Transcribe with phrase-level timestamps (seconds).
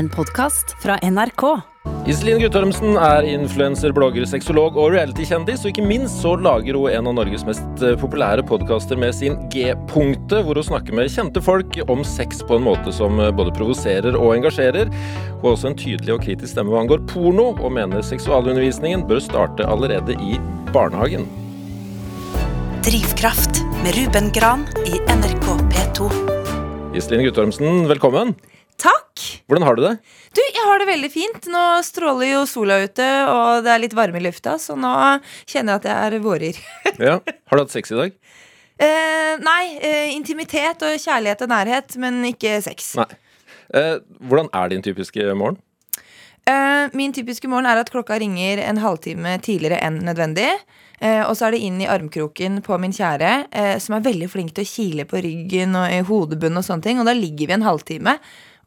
[0.00, 1.42] En podkast fra NRK.
[2.08, 5.60] Iselin Guttormsen er influenser, blogger, sexolog og reality-kjendis.
[5.60, 9.36] Og ikke minst så lager hun en av Norges mest eh, populære podkaster med sin
[9.52, 13.52] G-punktet, hvor hun snakker med kjente folk om sex på en måte som eh, både
[13.58, 14.88] provoserer og engasjerer.
[14.88, 19.20] Hun har også en tydelig og kritisk stemme hva angår porno, og mener seksualundervisningen bør
[19.26, 20.40] starte allerede i
[20.72, 21.28] barnehagen.
[22.88, 26.08] Drivkraft med Ruben Gran i NRK P2.
[26.96, 28.32] Iselin Guttormsen, velkommen.
[28.80, 29.09] Takk!
[29.50, 29.96] Hvordan har du det?
[30.30, 31.46] Du, jeg har det veldig fint.
[31.50, 34.92] Nå stråler jo sola ute, og det er litt varme i lufta, så nå
[35.50, 36.60] kjenner jeg at jeg er vårer.
[37.00, 37.16] Ja.
[37.50, 38.14] Har du hatt sex i dag?
[38.80, 42.92] eh, nei, eh, intimitet og kjærlighet og nærhet, men ikke sex.
[43.00, 43.08] Nei.
[43.74, 45.58] Eh, hvordan er din typiske morgen?
[46.48, 50.48] Eh, min typiske morgen er at klokka ringer en halvtime tidligere enn nødvendig.
[51.00, 54.28] Eh, og så er det inn i armkroken på min kjære, eh, som er veldig
[54.32, 57.00] flink til å kile på ryggen og i hodebunnen og sånne ting.
[57.00, 58.16] Og da ligger vi en halvtime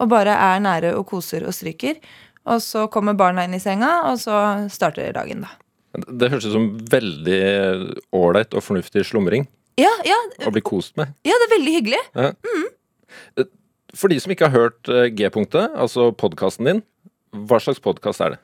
[0.02, 2.00] og bare er nære og koser og stryker.
[2.50, 4.36] Og så kommer barna inn i senga, og så
[4.74, 5.52] starter dagen, da.
[6.09, 7.42] Det høres ut som veldig
[8.17, 9.44] ålreit og fornuftig slumring
[9.78, 11.12] Ja, ja, å bli kost med.
[11.26, 12.02] ja, det er veldig hyggelig.
[13.94, 16.82] For de som ikke har hørt eh, G-punktet, altså podkasten din,
[17.34, 18.39] hva slags podkast er det?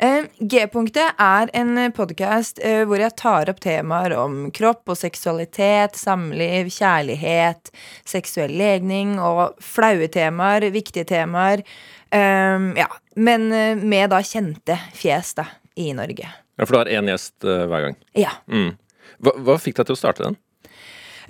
[0.00, 5.98] Eh, G-punktet er en podkast eh, hvor jeg tar opp temaer om kropp og seksualitet,
[6.00, 7.72] samliv, kjærlighet,
[8.08, 11.64] seksuell legning og flaue temaer, viktige temaer.
[12.08, 12.88] Eh, ja,
[13.20, 15.46] men eh, med da kjente fjes da,
[15.76, 16.28] i Norge.
[16.56, 18.00] Ja, For du har én gjest hver gang.
[18.16, 18.34] Ja.
[18.48, 18.72] Mm.
[19.20, 20.40] Hva, hva fikk deg til å starte den?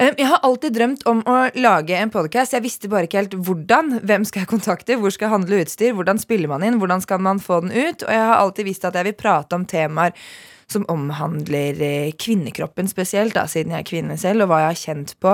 [0.01, 2.55] Eh, Jeg har alltid drømt om å lage en podkast.
[2.57, 3.99] Jeg visste bare ikke helt hvordan.
[4.01, 4.97] Hvem skal jeg kontakte?
[4.97, 5.93] Hvor skal jeg handle utstyr?
[5.99, 6.79] Hvordan spiller man inn?
[6.81, 8.07] Hvordan skal man få den ut?
[8.07, 10.17] Og jeg har alltid visst at jeg vil prate om temaer
[10.71, 14.79] som omhandler eh, kvinnekroppen spesielt, da, siden jeg er kvinne selv, og hva jeg har
[14.79, 15.33] kjent på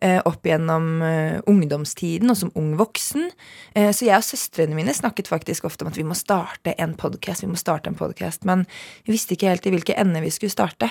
[0.00, 3.28] eh, opp gjennom eh, ungdomstiden og som ung voksen.
[3.76, 6.96] Eh, så jeg og søstrene mine snakket faktisk ofte om at vi må starte en
[6.98, 8.64] podkast, vi må starte en podkast, men
[9.04, 10.90] vi visste ikke helt i hvilke ende vi skulle starte.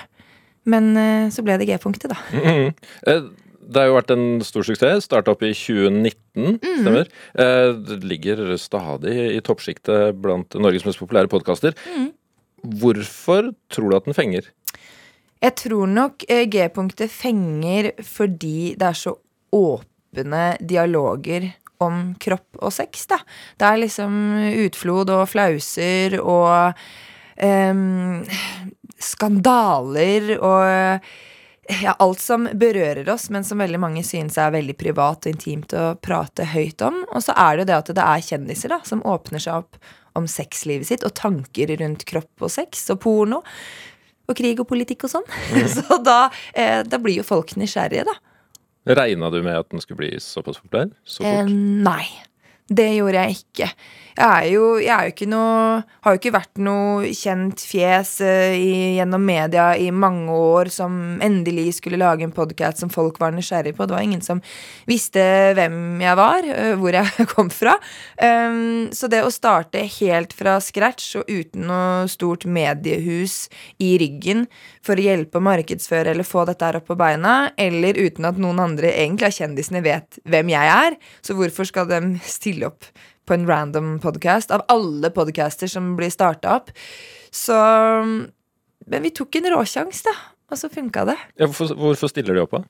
[0.68, 2.18] Men eh, så ble det G-punktet, da.
[2.34, 3.34] Mm -hmm.
[3.68, 5.04] Det har jo vært en stor suksess.
[5.04, 7.08] Starta opp i 2019, stemmer.
[7.36, 11.74] Eh, Det ligger stadig i toppsjiktet blant Norges mest populære podkaster.
[12.64, 14.42] Hvorfor tror du at den fenger?
[15.42, 19.18] Jeg tror nok G-punktet fenger fordi det er så
[19.54, 21.54] åpne dialoger
[21.84, 23.20] om kropp og sex, da.
[23.60, 24.14] Det er liksom
[24.66, 26.74] utflod og flauser og
[27.38, 28.24] em,
[29.00, 31.02] skandaler og
[31.84, 35.76] ja, alt som berører oss, men som veldig mange synes er veldig privat og intimt
[35.76, 37.02] å prate høyt om.
[37.12, 39.82] Og så er det jo det at det er kjendiser da, som åpner seg opp
[40.18, 43.44] om sexlivet sitt og tanker rundt kropp og sex og porno.
[44.28, 45.28] Og krig og politikk og sånn.
[45.76, 48.18] så da, eh, da blir jo folk nysgjerrige, da.
[48.98, 50.92] Regna du med at den skulle bli såpass populær?
[51.04, 52.08] Så Eh, nei.
[52.68, 53.70] Det gjorde jeg ikke.
[54.18, 58.70] Jeg jo, jeg jo ikke noe Har jo ikke vært noe kjent fjes eh, i,
[58.98, 63.76] gjennom media i mange år som endelig skulle lage en podkast som folk var nysgjerrig
[63.78, 63.86] på.
[63.86, 64.40] Det var ingen som
[64.90, 65.22] visste
[65.58, 67.76] hvem jeg var, eh, hvor jeg kom fra.
[68.18, 73.52] Um, så det å starte helt fra scratch og uten noe stort mediehus
[73.84, 74.48] i ryggen
[74.86, 78.42] for å hjelpe å markedsføre eller få dette her opp på beina, eller uten at
[78.42, 82.02] noen andre egentlig av kjendisene vet hvem jeg er, så hvorfor skal de
[82.38, 82.90] stille opp
[83.28, 86.72] på en random podcast av alle podcaster som blir starta opp?
[87.32, 87.58] Så
[88.88, 90.16] Men vi tok en råsjanse, da,
[90.48, 91.18] og så funka det.
[91.36, 92.64] Ja, hvorfor, hvorfor stiller de opp, da?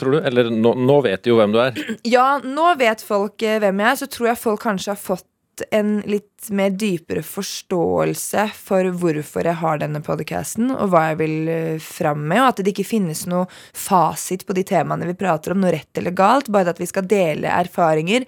[0.00, 0.18] Tror du?
[0.24, 1.76] Eller nå, nå vet de jo hvem du er.
[2.16, 5.28] Ja, nå vet folk eh, hvem jeg er, så tror jeg folk kanskje har fått
[5.70, 11.52] en litt mer dypere forståelse for hvorfor jeg har denne podcasten, og hva jeg vil
[11.52, 15.54] eh, fram med, og at det ikke finnes noe fasit på de temaene vi prater
[15.54, 18.26] om, noe rett eller galt, bare at vi skal dele erfaringer.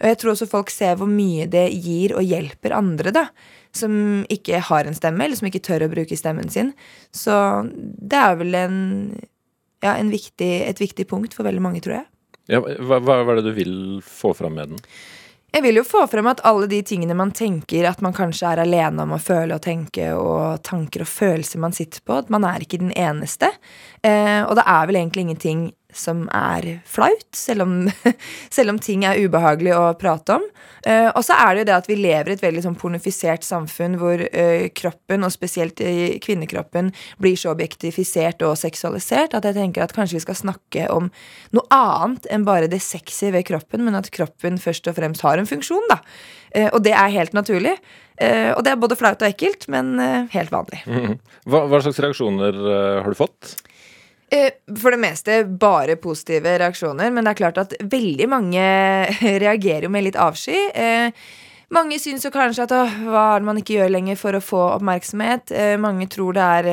[0.00, 3.26] Og jeg tror også folk ser hvor mye det gir og hjelper andre, da.
[3.74, 6.72] Som ikke har en stemme, eller som ikke tør å bruke stemmen sin.
[7.14, 7.34] Så
[7.72, 8.78] det er vel en,
[9.82, 12.08] ja, en viktig, et viktig punkt for veldig mange, tror jeg.
[12.52, 14.82] Ja, hva, hva er det du vil få fram med den?
[15.54, 18.64] Jeg vil jo få frem at alle de tingene man tenker at man kanskje er
[18.64, 22.42] alene om å føle og tenke, og tanker og følelser man sitter på, at man
[22.48, 23.52] er ikke den eneste.
[24.02, 27.74] Eh, og det er vel egentlig ingenting som er flaut, selv om,
[28.56, 30.44] selv om ting er ubehagelig å prate om.
[30.84, 33.46] Eh, og så er det jo det at vi lever i et veldig sånn pornofisert
[33.46, 36.90] samfunn hvor eh, kroppen, og spesielt eh, kvinnekroppen,
[37.22, 41.10] blir så objektifisert og seksualisert at jeg tenker at kanskje vi skal snakke om
[41.56, 45.40] noe annet enn bare det sexy ved kroppen, men at kroppen først og fremst har
[45.40, 46.02] en funksjon, da.
[46.54, 47.78] Eh, og det er helt naturlig.
[48.20, 49.96] Eh, og det er både flaut og ekkelt, men
[50.34, 50.84] helt vanlig.
[50.86, 51.16] Mm.
[51.50, 52.60] Hva, hva slags reaksjoner
[53.04, 53.56] har du fått?
[54.32, 54.50] Eh,
[54.80, 58.62] For det meste bare positive reaksjoner, men det er klart at veldig mange
[59.44, 60.68] reagerer jo med litt avsky.
[60.74, 61.26] Eh,
[61.74, 64.62] mange syns jo kanskje at hva er det man ikke gjør lenger for å få
[64.76, 65.52] oppmerksomhet?
[65.52, 66.70] Eh, mange tror det er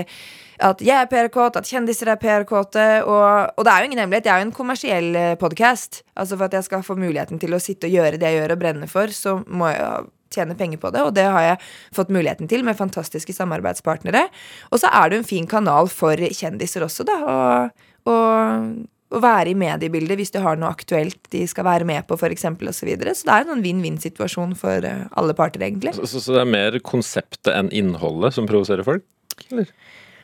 [0.61, 2.83] at jeg er PR-kåt, at kjendiser er PR-kåte.
[3.01, 6.03] Og, og, det er jo ingen hemmelighet, jeg er jo en kommersiell podkast.
[6.13, 8.53] Altså for at jeg skal få muligheten til å sitte og gjøre det jeg gjør
[8.53, 11.59] og brenne for, så må jeg tjene penger på det, og det har jeg
[11.95, 14.27] fått muligheten til med fantastiske samarbeidspartnere.
[14.71, 17.19] Og så er det en fin kanal for kjendiser også, da.
[17.21, 18.81] Og, og
[19.11, 22.45] å være i mediebildet hvis de har noe aktuelt de skal være med på, f.eks.
[22.47, 22.69] osv.
[22.71, 23.15] Så, videre.
[23.17, 25.93] så det er en vinn-vinn-situasjon for eh, alle parter, egentlig.
[25.99, 29.05] Så, så, det er mer konseptet enn innholdet som provoserer folk?
[29.49, 29.71] Eller?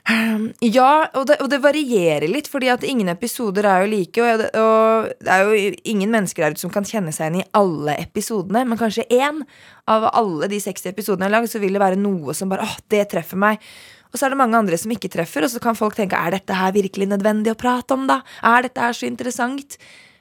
[0.07, 4.24] Um, ja, og det, og det, varierer litt, fordi at ingen episoder er jo like.
[4.24, 7.50] Og, og, det er jo ingen mennesker der ute som kan kjenne seg igjen i
[7.59, 8.63] alle episodene.
[8.69, 9.44] Men kanskje én
[9.92, 12.63] av alle de 60 episodene jeg har lagd, så vil det være noe som bare
[12.63, 13.59] åh, det treffer meg.
[14.07, 16.38] Og så er det mange andre som ikke treffer, og så kan folk tenke er
[16.38, 18.21] dette her virkelig nødvendig å prate om, da?
[18.48, 19.75] Er dette her så interessant?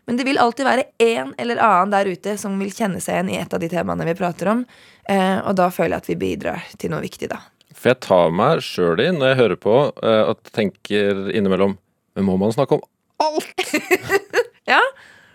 [0.07, 3.35] Men det vil alltid være en eller annen der ute som vil kjenne seg igjen
[3.35, 4.67] i et av de temaene vi prater om.
[5.07, 7.41] Eh, og da føler jeg at vi bidrar til noe viktig, da.
[7.77, 11.77] For jeg tar meg sjøl i, når jeg hører på, uh, at tenker innimellom
[12.17, 12.87] Men må man snakke om
[13.23, 13.77] alt?
[14.73, 14.81] ja.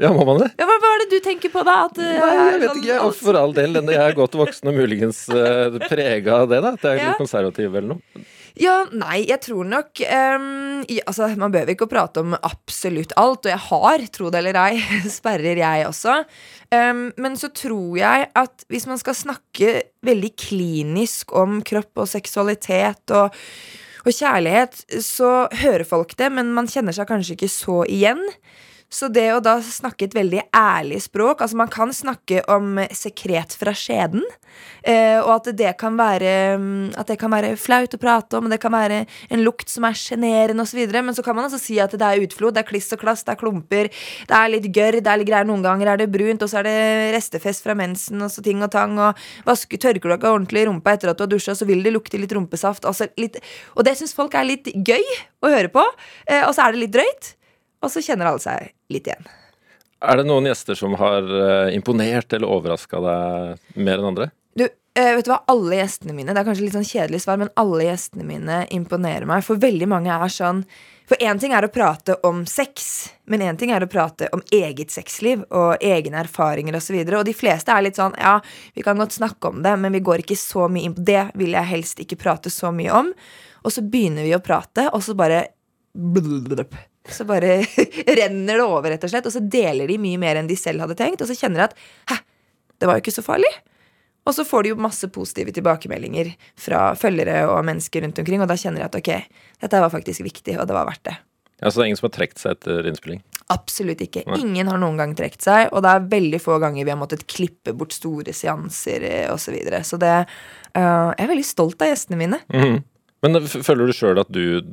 [0.01, 0.49] Ja, må man det?
[0.57, 1.75] Ja, hva, hva, er det du tenker på, da?
[1.85, 2.91] At, uh, Nei, jeg vet sånn ikke.
[2.95, 3.77] Jeg, for all del.
[3.77, 6.61] Jeg er godt voksen og muligens uh, prega av det.
[6.65, 7.17] da At jeg er ja.
[7.19, 8.25] konservativ eller noe.
[8.59, 13.13] Ja, nei, jeg tror nok um, ja, Altså, man behøver ikke å prate om absolutt
[13.19, 14.81] alt, og jeg har, tro det eller ei,
[15.19, 16.17] sperrer jeg også.
[16.73, 22.11] Um, men så tror jeg at hvis man skal snakke veldig klinisk om kropp og
[22.11, 23.35] seksualitet og,
[24.03, 25.31] og kjærlighet, så
[25.61, 28.23] hører folk det, men man kjenner seg kanskje ikke så igjen.
[28.91, 33.55] Så det å da snakke et veldig ærlig språk Altså, man kan snakke om sekret
[33.55, 34.25] fra skjeden,
[34.83, 38.49] eh, og at det kan være mm, At det kan være flaut å prate om,
[38.51, 41.79] det kan være en lukt som er sjenerende osv., men så kan man altså si
[41.79, 43.89] at det er utflod, det er kliss og klass, det er klumper,
[44.27, 46.59] det er litt gørr, det er litt greier, noen ganger er det brunt, og så
[46.59, 46.77] er det
[47.15, 50.97] restefest fra mensen og så ting og tang, og vaske, tørker du ikke ordentlig rumpa
[50.97, 52.87] etter at du har dusja, så vil det lukte litt rumpesaft,
[53.21, 53.39] litt,
[53.77, 55.05] og det syns folk er litt gøy
[55.41, 55.85] å høre på,
[56.27, 57.37] eh, og så er det litt drøyt.
[57.81, 59.29] Og så kjenner alle seg litt igjen.
[60.01, 64.31] Er det noen gjester som har eh, imponert eller overraska deg mer enn andre?
[64.57, 67.37] Du, eh, vet du hva, alle gjestene mine Det er kanskje litt sånn kjedelig svar,
[67.39, 69.45] men alle gjestene mine imponerer meg.
[69.45, 70.63] For veldig mange er sånn
[71.09, 74.41] For én ting er å prate om sex, men én ting er å prate om
[74.49, 76.97] eget sexliv og egne erfaringer osv.
[76.97, 78.39] Og, så og de fleste er litt sånn Ja,
[78.73, 81.27] vi kan godt snakke om det, men vi går ikke så mye inn på det.
[81.37, 83.11] Vil jeg helst ikke prate så mye om.
[83.61, 85.45] Og så begynner vi å prate, og så bare.
[87.09, 87.61] Så bare
[88.19, 89.25] renner det over, rett og slett.
[89.25, 91.23] Og så deler de mye mer enn de selv hadde tenkt.
[91.23, 91.77] Og så kjenner de at
[92.11, 92.21] hæ,
[92.81, 93.51] det var jo ikke så farlig.
[94.25, 98.51] Og så får de jo masse positive tilbakemeldinger fra følgere og mennesker rundt omkring, og
[98.51, 101.15] da kjenner de at ok, dette var faktisk viktig, og det var verdt det.
[101.61, 103.23] Ja, Så det er ingen som har trukket seg etter innspilling?
[103.53, 104.23] Absolutt ikke.
[104.29, 104.39] Nei.
[104.45, 107.25] Ingen har noen gang trukket seg, og det er veldig få ganger vi har måttet
[107.29, 109.41] klippe bort store seanser osv.
[109.41, 109.81] Så, videre.
[109.85, 112.39] så det uh, Jeg er veldig stolt av gjestene mine.
[112.53, 112.81] Mm -hmm.
[113.21, 114.65] Men føler du sjøl at du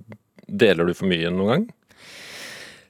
[0.49, 1.65] Deler du for mye noen gang?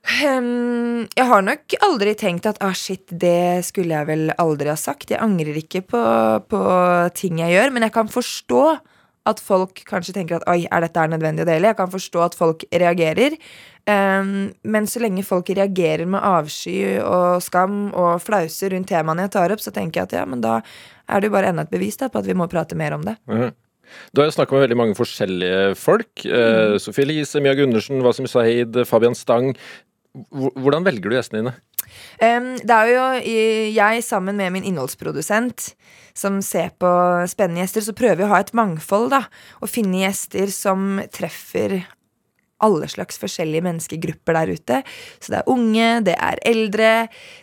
[0.09, 4.77] Um, jeg har nok aldri tenkt at ah, shit, det skulle jeg vel aldri ha
[4.79, 5.11] sagt.
[5.12, 6.03] Jeg angrer ikke på,
[6.49, 6.62] på,
[7.19, 8.62] ting jeg gjør, men jeg kan forstå
[9.29, 11.69] at folk kanskje tenker at oi, er dette er nødvendig å dele?
[11.69, 13.37] Jeg kan forstå at folk reagerer.
[13.89, 19.35] Um, men så lenge folk reagerer med avsky og skam og flause rundt temaene jeg
[19.37, 20.59] tar opp, så tenker jeg at ja, men da
[21.09, 23.05] er det jo bare enda et bevis da, på at vi må prate mer om
[23.05, 23.17] det.
[23.29, 23.50] Mm.
[24.12, 26.25] Du har jo snakka med veldig mange forskjellige folk.
[26.25, 26.33] Mm.
[26.33, 29.55] Uh, Sofie Elise, Mia Gundersen, Wasim Saeed, Fabian Stang.
[30.31, 31.57] Hvordan velger du gjestene dine?
[32.21, 33.05] Um, det er jo
[33.73, 35.71] jeg sammen med min innholdsprodusent
[36.19, 36.91] som ser på
[37.31, 39.23] spennende gjester, så prøver vi å ha et mangfold, da.
[39.63, 41.79] Og finne gjester som treffer
[42.65, 44.81] alle slags forskjellige menneskegrupper der ute.
[45.23, 46.93] Så det er unge, det er eldre,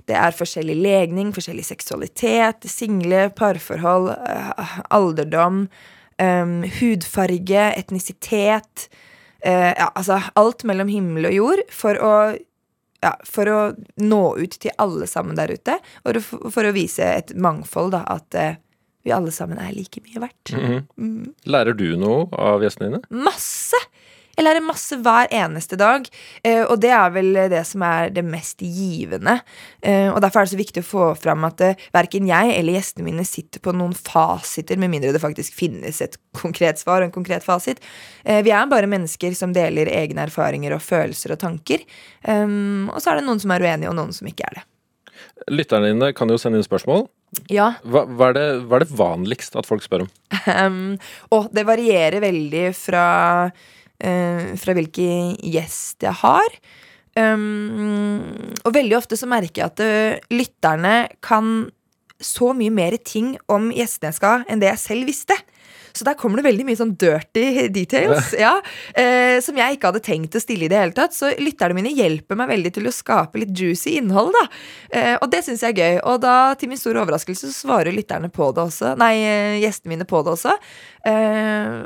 [0.09, 5.65] det er forskjellig legning, forskjellig seksualitet, single, parforhold, uh, alderdom,
[6.19, 8.89] um, hudfarge, etnisitet.
[9.45, 12.13] Uh, ja, altså alt mellom himmel og jord for å
[13.05, 13.59] ja, for å
[14.01, 18.37] nå ut til alle sammen der ute, og for å vise et mangfold, da, at
[18.39, 18.55] uh,
[19.05, 20.53] vi alle sammen er like mye verdt.
[20.53, 20.81] Mm -hmm.
[20.97, 21.33] mm.
[21.45, 23.01] Lærer du noe av gjestene dine?
[23.09, 23.77] Masse!
[24.35, 26.07] Jeg lærer masse hver eneste dag,
[26.43, 29.37] eh, og det er vel det som er det mest givende.
[29.79, 32.75] Eh, og Derfor er det så viktig å få fram at eh, verken jeg eller
[32.75, 37.09] gjestene mine sitter på noen fasiter, med mindre det faktisk finnes et konkret svar og
[37.09, 37.79] en konkret fasit.
[38.25, 41.83] Vi er bare mennesker som deler egne erfaringer og følelser og tanker.
[42.25, 44.63] Og så er det noen som er uenige, og noen som ikke er det.
[45.53, 47.05] Lytterne dine kan jo sende inn spørsmål.
[47.51, 47.73] Ja.
[47.83, 50.11] Hva, hva, er det, hva, er det, vanligst at folk spør om?
[50.45, 50.95] Um,
[51.35, 53.05] og det varierer veldig fra
[53.95, 56.57] fra hvilken gjest jeg har.
[57.15, 61.69] Um, og veldig ofte så merker jeg at uh, lytterne kan
[62.19, 65.37] så mye mer ting om gjestene jeg skal enn det jeg selv visste.
[65.95, 68.57] Så der kommer det veldig mye sånn dirty details ja,
[68.99, 71.15] eh, som jeg ikke hadde tenkt å stille i det hele tatt.
[71.15, 74.35] Så lytterne mine hjelper meg veldig til å skape litt juicy innhold.
[74.35, 74.43] da
[74.91, 76.01] eh, Og det syns jeg er gøy.
[76.11, 78.95] Og da, til min store overraskelse, så svarer lytterne på det også.
[78.99, 80.57] Nei, eh, gjestene mine på det også.
[81.07, 81.85] Eh,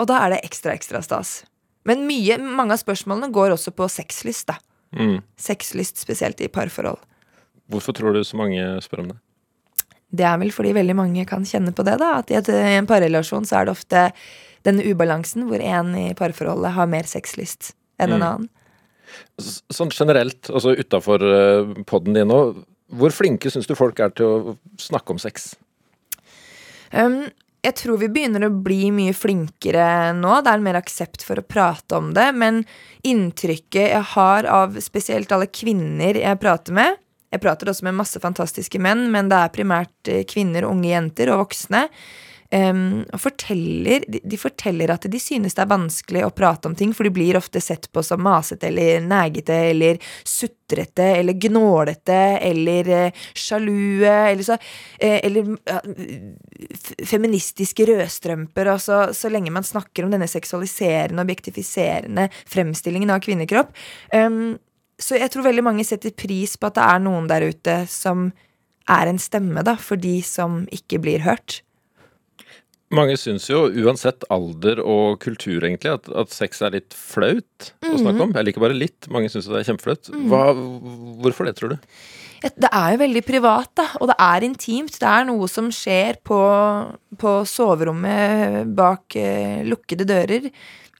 [0.00, 1.42] og da er det ekstra, ekstra stas.
[1.88, 4.48] Men mye, mange av spørsmålene går også på sexlyst.
[4.52, 4.58] da
[4.92, 5.20] Mm.
[5.38, 6.98] Sexlyst spesielt i parforhold.
[7.70, 9.18] Hvorfor tror du så mange spør om det?
[10.10, 11.98] Det er vel fordi veldig mange kan kjenne på det.
[12.00, 14.12] da At i, en parrelasjon så er det ofte
[14.66, 18.26] denne ubalansen hvor en i parforholdet har mer sexlyst enn en Mm.
[18.26, 18.48] annen.
[19.70, 24.26] Sånn generelt, altså utafor uh, poden din nå, hvor flinke syns du folk er til
[24.26, 25.54] å snakke om sex?
[26.92, 27.30] Um,
[27.60, 30.38] jeg tror vi begynner å bli mye flinkere nå.
[30.40, 32.30] Det er mer aksept for å prate om det.
[32.32, 32.62] Men
[33.06, 36.96] inntrykket jeg har av spesielt alle kvinner jeg prater med
[37.30, 41.30] Jeg prater også med masse fantastiske menn, men det er primært eh, kvinner, unge jenter
[41.30, 41.84] og voksne.
[42.52, 46.90] Um, forteller, de, de forteller at de synes det er vanskelig å prate om ting,
[46.90, 52.90] for de blir ofte sett på som masete eller negete eller sutrete eller gnålete eller
[52.90, 55.78] uh, sjalue eller så uh, Eller uh,
[57.06, 58.72] feministiske rødstrømper.
[58.74, 63.70] Og så, så lenge man snakker om denne seksualiserende, objektifiserende fremstillingen av kvinnekropp.
[64.10, 64.58] Um,
[65.00, 68.32] så jeg tror veldig mange setter pris på at det er noen der ute som
[68.90, 71.62] er en stemme da, for de som ikke blir hørt.
[72.90, 77.92] Mange syns jo, uansett alder og kultur, egentlig, at, at sex er litt flaut å
[78.00, 78.32] snakke om.
[78.34, 80.10] Eller ikke bare litt, mange syns det er kjempeflaut.
[80.30, 80.48] Hva,
[81.22, 81.94] hvorfor det, tror du?
[82.40, 84.98] Det er jo veldig privat, da, og det er intimt.
[84.98, 86.40] Det er noe som skjer på,
[87.20, 90.50] på soverommet bak eh, lukkede dører.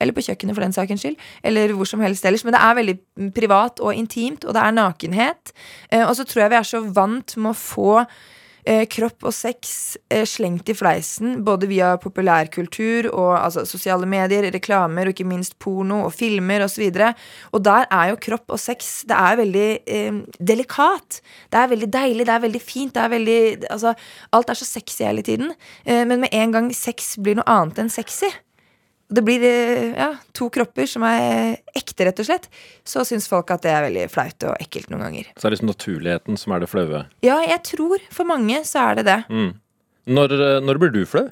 [0.01, 1.17] Eller på kjøkkenet, for den sakens skyld.
[1.43, 2.45] Eller hvor som helst ellers.
[2.47, 2.95] Men det er veldig
[3.35, 5.51] privat og intimt, og det er nakenhet.
[5.89, 8.05] Eh, og så tror jeg vi er så vant med å få
[8.65, 14.49] eh, kropp og sex eh, slengt i fleisen, både via populærkultur og altså, sosiale medier,
[14.53, 16.87] reklamer og ikke minst porno og filmer osv.
[16.89, 17.11] Og, så
[17.55, 21.21] og der er jo kropp og sex Det er veldig eh, delikat.
[21.51, 22.93] Det er veldig deilig, det er veldig fint.
[22.95, 23.95] Det er veldig, altså,
[24.31, 25.53] alt er så sexy hele tiden.
[25.85, 28.29] Eh, men med en gang sex blir noe annet enn sexy,
[29.11, 32.47] det blir eh, ja, to kropper som er ekte, rett og slett,
[32.87, 35.33] så syns folk at det er veldig flaut og ekkelt noen ganger.
[35.35, 37.03] Så er det liksom naturligheten som er det flaue.
[37.25, 39.19] Ja, jeg tror for mange så er det det.
[39.27, 39.51] Mm.
[40.15, 41.27] Når, eh, når blir du flau?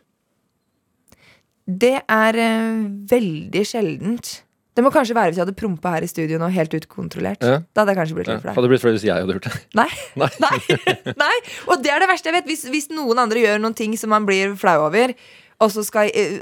[1.69, 4.29] Det er uh, veldig sjeldent.
[4.73, 7.43] Det må kanskje være hvis jeg hadde prompa her i studio nå, helt utkontrollert.
[7.45, 7.59] Ja.
[7.75, 8.53] Da hadde jeg kanskje blitt Ja, litt flau.
[8.55, 9.59] hadde det blitt flau hvis jeg hadde gjort det?
[9.77, 9.89] Nei.
[10.21, 10.29] Nei.
[10.41, 10.79] Nei.
[11.23, 11.35] Nei.
[11.69, 12.49] Og det er det verste jeg vet.
[12.49, 15.13] Hvis, hvis noen andre gjør noen ting som man blir flau over,
[15.59, 16.39] og så skal, eh,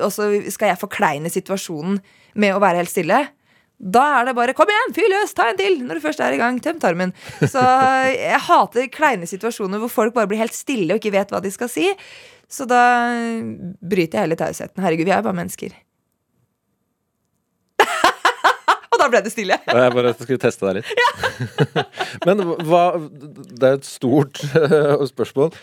[0.53, 1.99] skal jeg forkleine situasjonen
[2.35, 3.27] med å være helt stille.
[3.77, 6.33] Da er det bare 'kom igjen, fyr løs, ta en til' når du først er
[6.33, 6.59] i gang.
[6.59, 7.13] Tøm tarmen.
[7.41, 7.61] Så
[8.09, 11.51] jeg hater kleine situasjoner hvor folk bare blir helt stille og ikke vet hva de
[11.51, 11.95] skal si.
[12.49, 13.11] Så da
[13.83, 14.81] bryter jeg hele tausheten.
[14.81, 15.71] Herregud, vi er jo bare mennesker.
[18.91, 19.59] og da ble det stille.
[19.67, 20.89] Og jeg bare skulle teste deg litt.
[22.25, 25.53] Men hva Det er et stort eh, spørsmål.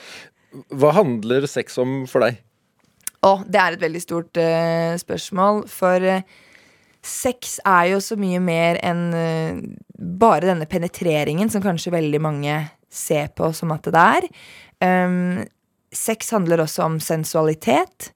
[0.71, 2.39] Hva handler sex om for deg?
[3.25, 6.21] Å, det er et veldig stort uh, spørsmål, for uh,
[7.05, 9.63] sex er jo så mye mer enn uh,
[9.95, 12.59] bare denne penetreringen som kanskje veldig mange
[12.93, 14.29] ser på som at det er.
[14.85, 15.43] Um,
[15.95, 18.13] sex handler også om sensualitet.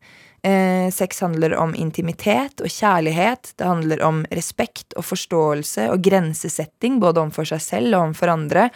[0.94, 3.50] Sex handler om intimitet og kjærlighet.
[3.58, 8.68] Det handler om respekt og forståelse og grensesetting, både overfor seg selv og overfor andre.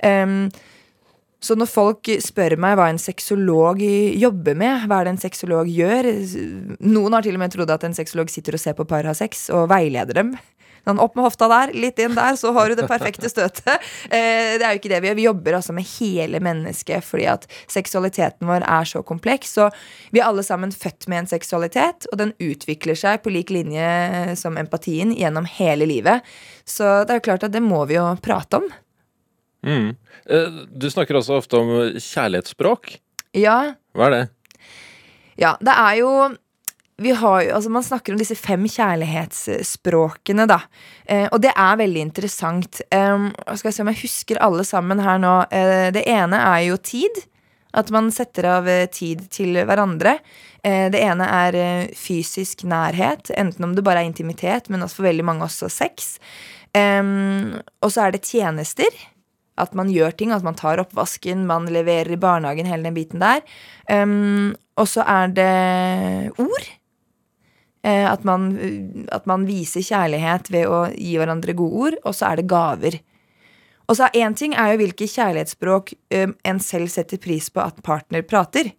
[0.00, 0.48] Um,
[1.40, 5.68] så når folk spør meg hva en sexolog jobber med, hva er det en sexolog
[5.72, 6.10] gjør
[6.84, 9.16] Noen har til og med trodd at en sexolog sitter og ser på par ha
[9.16, 10.34] sex og veileder dem.
[10.86, 13.76] Sånn opp med hofta der, litt inn der, så har du det perfekte støtet.
[14.10, 15.16] Eh, det er jo ikke det vi gjør.
[15.18, 19.52] Vi jobber altså med hele mennesket fordi at seksualiteten vår er så kompleks.
[19.58, 19.68] Så
[20.10, 24.34] vi er alle sammen født med en seksualitet, og den utvikler seg på lik linje
[24.40, 26.26] som empatien gjennom hele livet.
[26.64, 28.70] Så det er jo klart at det må vi jo prate om.
[29.66, 29.96] Mm.
[30.26, 32.94] Eh, Du snakker også ofte om kjærlighetsspråk.
[33.36, 34.22] Ja, Hva er det?
[35.40, 36.12] Ja, det er jo
[37.00, 40.58] vi har jo, altså Man snakker om disse fem kjærlighetsspråkene, da.
[41.08, 42.82] Eh, og det er veldig interessant.
[42.92, 45.32] Eh, skal jeg se om jeg husker alle sammen her nå.
[45.48, 47.22] Eh, det ene er jo tid.
[47.72, 50.18] At man setter av eh, tid til hverandre.
[50.60, 55.08] Eh, det ene er fysisk nærhet, enten om det bare er intimitet, men også for
[55.08, 56.18] veldig mange også sex.
[56.76, 58.92] Um, og så er det tjenester.
[59.58, 63.22] At man gjør ting, at man tar oppvasken, man leverer i barnehagen, hele den biten
[63.22, 63.42] der.
[63.90, 66.68] Um, og så er det ord.
[67.80, 68.50] Eh, at, man,
[69.12, 71.96] at man viser kjærlighet ved å gi hverandre gode ord.
[72.04, 72.98] Og så er det gaver.
[73.90, 77.80] Og så Én ting er jo hvilke kjærlighetsspråk um, en selv setter pris på at
[77.82, 78.70] partner prater.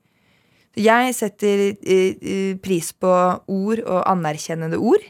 [0.79, 5.03] Jeg setter uh, pris på ord og anerkjennende ord.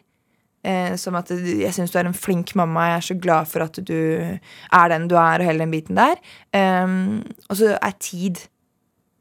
[0.61, 3.65] Eh, som at jeg syns du er en flink mamma, jeg er så glad for
[3.65, 6.21] at du er den du er, og hele den biten der.
[6.53, 8.43] Um, og så er tid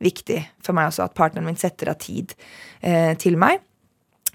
[0.05, 2.35] viktig for meg også, at partneren min setter av tid
[2.85, 3.61] eh, til meg.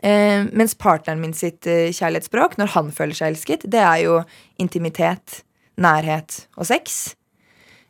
[0.06, 4.20] Eh, mens partneren min sitt eh, kjærlighetsspråk, når han føler seg elsket, det er jo
[4.62, 5.42] intimitet,
[5.82, 7.16] nærhet og sex.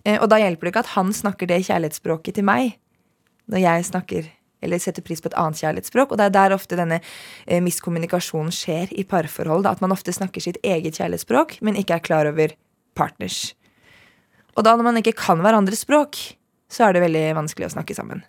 [0.05, 2.77] Eh, og da hjelper det ikke at han snakker det kjærlighetsspråket til meg,
[3.51, 4.31] når jeg snakker
[4.63, 6.11] eller setter pris på et annet kjærlighetsspråk.
[6.11, 9.65] Og det er der ofte denne eh, miskommunikasjonen skjer i parforhold.
[9.65, 12.55] Da, at man ofte snakker sitt eget kjærlighetsspråk, men ikke er klar over
[12.97, 13.53] partners.
[14.55, 16.17] Og da når man ikke kan hverandres språk,
[16.71, 18.23] så er det veldig vanskelig å snakke sammen.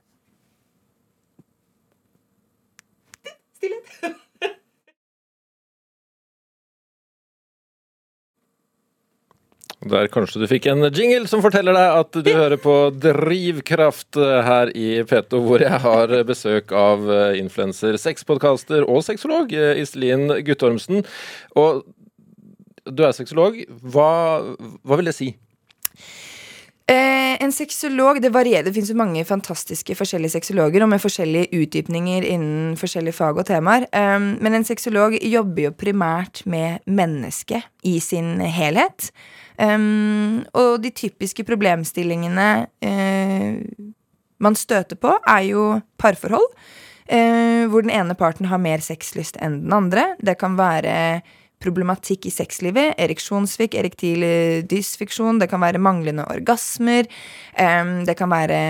[3.56, 4.22] Stillhet.
[9.86, 14.72] Der kanskje du fikk en jingle som forteller deg at du hører på Drivkraft her
[14.74, 17.06] i P2, hvor jeg har besøk av
[17.38, 21.04] influenser, sexpodkaster og sexolog Iselin Guttormsen.
[21.54, 21.84] Og
[22.86, 23.58] du er sexolog.
[23.82, 24.10] Hva,
[24.86, 25.32] hva vil det si?
[26.88, 28.62] Eh, en sexolog, det varierer.
[28.62, 33.48] Det finnes jo mange fantastiske forskjellige sexologer og med forskjellige utdypninger innen forskjellige fag og
[33.48, 33.88] temaer.
[33.90, 39.10] Eh, men en sexolog jobber jo primært med mennesket i sin helhet.
[39.58, 39.78] Eh,
[40.54, 42.50] og de typiske problemstillingene
[42.86, 43.90] uh,
[44.38, 45.64] man støter på, er jo
[45.98, 46.52] parforhold.
[47.06, 50.12] Uh, hvor den ene parten har mer sexlyst enn den andre.
[50.22, 51.22] Det kan være
[51.62, 54.24] problematikk i sexlivet, ereksjonssvikt, erektil
[54.68, 57.08] dysfiksjon, det kan være manglende orgasmer,
[57.58, 58.60] um, det kan være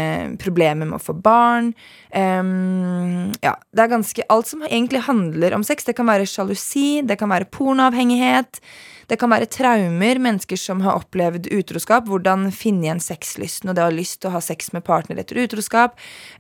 [0.43, 1.73] problemer med å få barn.
[2.15, 5.89] Um, ja, det er ganske alt som egentlig handler om sex.
[5.89, 8.63] Det kan være sjalusi, det kan være pornoavhengighet.
[9.07, 12.09] Det kan være traumer, mennesker som har opplevd utroskap.
[12.11, 15.21] Hvordan finne igjen sexlysten og det å ha lyst til å ha sex med partner
[15.23, 15.95] etter utroskap.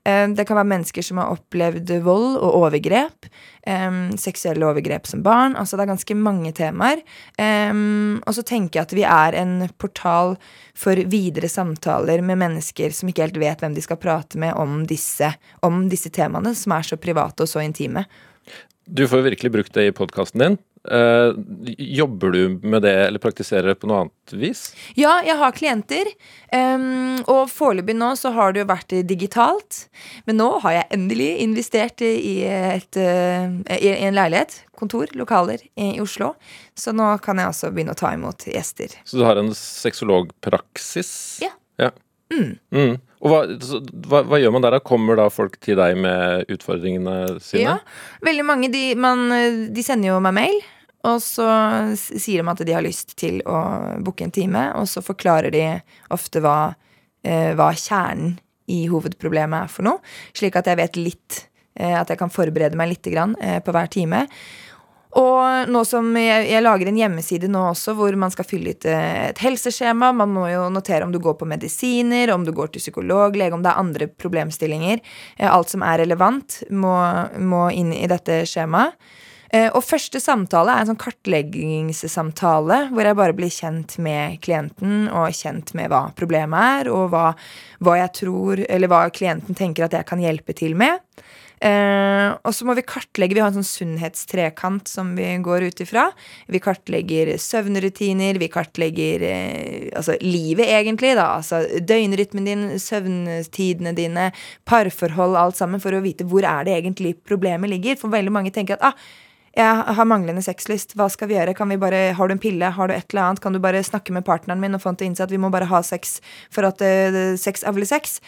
[0.04, 3.30] Eh, det kan være mennesker som har opplevd vold og overgrep.
[3.66, 5.54] Eh, seksuelle overgrep som barn.
[5.54, 7.04] Altså det er ganske mange temaer.
[7.38, 7.72] Eh,
[8.26, 10.34] og så tenker jeg at vi er en portal
[10.76, 14.82] for videre samtaler med mennesker som ikke helt vet hvem de skal prate med om
[14.88, 15.30] disse,
[15.66, 18.06] om disse temaene, som er så private og så intime.
[18.86, 20.58] Du får virkelig brukt det i podkasten din.
[20.86, 21.34] Uh,
[21.76, 24.68] jobber du med det eller praktiserer det på noe annet vis?
[24.98, 26.12] Ja, jeg har klienter.
[26.56, 29.80] Og foreløpig nå så har det jo vært digitalt.
[30.24, 34.62] Men nå har jeg endelig investert i, et, uh, i en leilighet.
[34.78, 36.34] Kontor, lokaler i Oslo.
[36.76, 38.94] Så nå kan jeg også begynne å ta imot gjester.
[39.04, 41.12] Så du har en sexologpraksis?
[41.44, 41.52] Ja.
[41.82, 41.92] ja.
[42.32, 42.56] Mm.
[42.74, 42.96] Mm.
[43.24, 43.40] Og hva,
[44.06, 44.76] hva, hva, gjør man der?
[44.76, 44.84] da?
[44.84, 47.64] Kommer da folk til deg med utfordringene sine?
[47.64, 47.76] Ja,
[48.26, 48.70] veldig mange.
[48.72, 49.28] De, man,
[49.72, 50.58] de sender jo meg mail.
[51.06, 51.46] Og så
[51.94, 53.58] sier de at de har lyst til å
[54.02, 55.64] booke en time, og så forklarer de
[56.14, 56.74] ofte hva,
[57.22, 61.42] eh, hva kjernen i hovedproblemet er for noe, slik at jeg vet litt,
[61.78, 64.26] eh, at jeg kan forberede meg litt grann, eh, på hver time.
[65.16, 68.84] Og nå som jeg, jeg, lager en hjemmeside nå også hvor man skal fylle ut
[68.90, 70.10] eh, et helseskjema.
[70.12, 73.56] Man må jo notere om du går på medisiner, om du går til psykolog, lege,
[73.56, 75.00] om det er andre problemstillinger.
[75.38, 76.92] Eh, alt som er relevant, må,
[77.40, 78.98] må inn i dette skjemaet.
[79.54, 85.06] Eh, og første samtale er en sånn kartleggingssamtale hvor jeg bare blir kjent med klienten
[85.12, 87.30] og kjent med hva problemet er, og hva,
[87.78, 91.02] hva jeg tror, eller hva klienten tenker at jeg kan hjelpe til med.
[91.56, 95.78] Uh, og så må vi kartlegge Vi har en sånn sunnhetstrekant som vi går ut
[95.80, 96.02] ifra.
[96.52, 101.14] Vi kartlegger søvnrutiner, vi kartlegger uh, altså livet, egentlig.
[101.16, 104.28] da Altså døgnrytmen din, søvntidene dine,
[104.68, 107.96] parforhold, alt sammen, for å vite hvor er det egentlig problemet ligger.
[108.02, 109.08] For veldig mange tenker at ah,
[109.56, 110.92] jeg har manglende sexlyst.
[110.98, 111.54] Hva skal vi gjøre?
[111.56, 112.68] Kan vi bare, Har du en pille?
[112.70, 113.40] Har du et eller annet?
[113.40, 115.40] Kan du bare snakke med partneren min og få han til å innse at vi
[115.40, 116.20] må bare ha sex
[116.52, 118.20] for at uh, sex avler sex?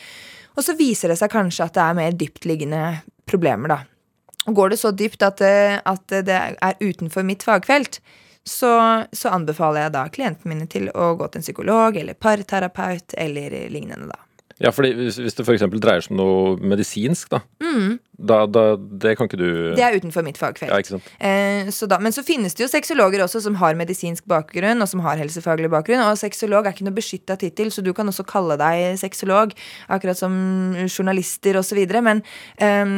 [0.57, 2.83] Og så viser det seg kanskje at det er mer dyptliggende
[3.29, 3.79] problemer, da.
[4.49, 8.01] Og går det så dypt at, uh, at det er utenfor mitt fagfelt,
[8.49, 13.13] så, så anbefaler jeg da klientene mine til å gå til en psykolog eller parterapeut
[13.21, 14.25] eller lignende, da.
[14.59, 15.69] Ja, fordi hvis, hvis det f.eks.
[15.77, 17.99] dreier seg om noe medisinsk, da, mm.
[18.19, 20.91] Da, da, Det kan ikke du Det er utenfor mitt fagfelt.
[20.91, 20.99] Ja?
[21.23, 24.91] Eh, så da, men så finnes det jo sexologer også som har medisinsk bakgrunn, og
[24.91, 26.03] som har helsefaglig bakgrunn.
[26.03, 29.55] Og sexolog er ikke noe beskytta tittel, så du kan også kalle deg sexolog,
[29.87, 30.35] akkurat som
[30.89, 31.79] journalister osv.
[32.03, 32.25] Men,
[32.59, 32.97] eh,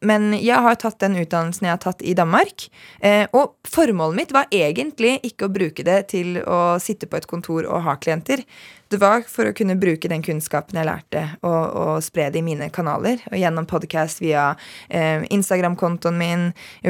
[0.00, 2.68] men jeg har tatt den utdannelsen jeg har tatt i Danmark.
[3.02, 7.26] Eh, og formålet mitt var egentlig ikke å bruke det til å sitte på et
[7.26, 8.46] kontor og ha klienter.
[8.92, 12.44] Det var for å kunne bruke den kunnskapen jeg lærte, og, og spre det i
[12.44, 13.22] mine kanaler.
[13.30, 14.51] Og gjennom podkast via
[14.88, 16.48] eh, Instagram-kontoen min,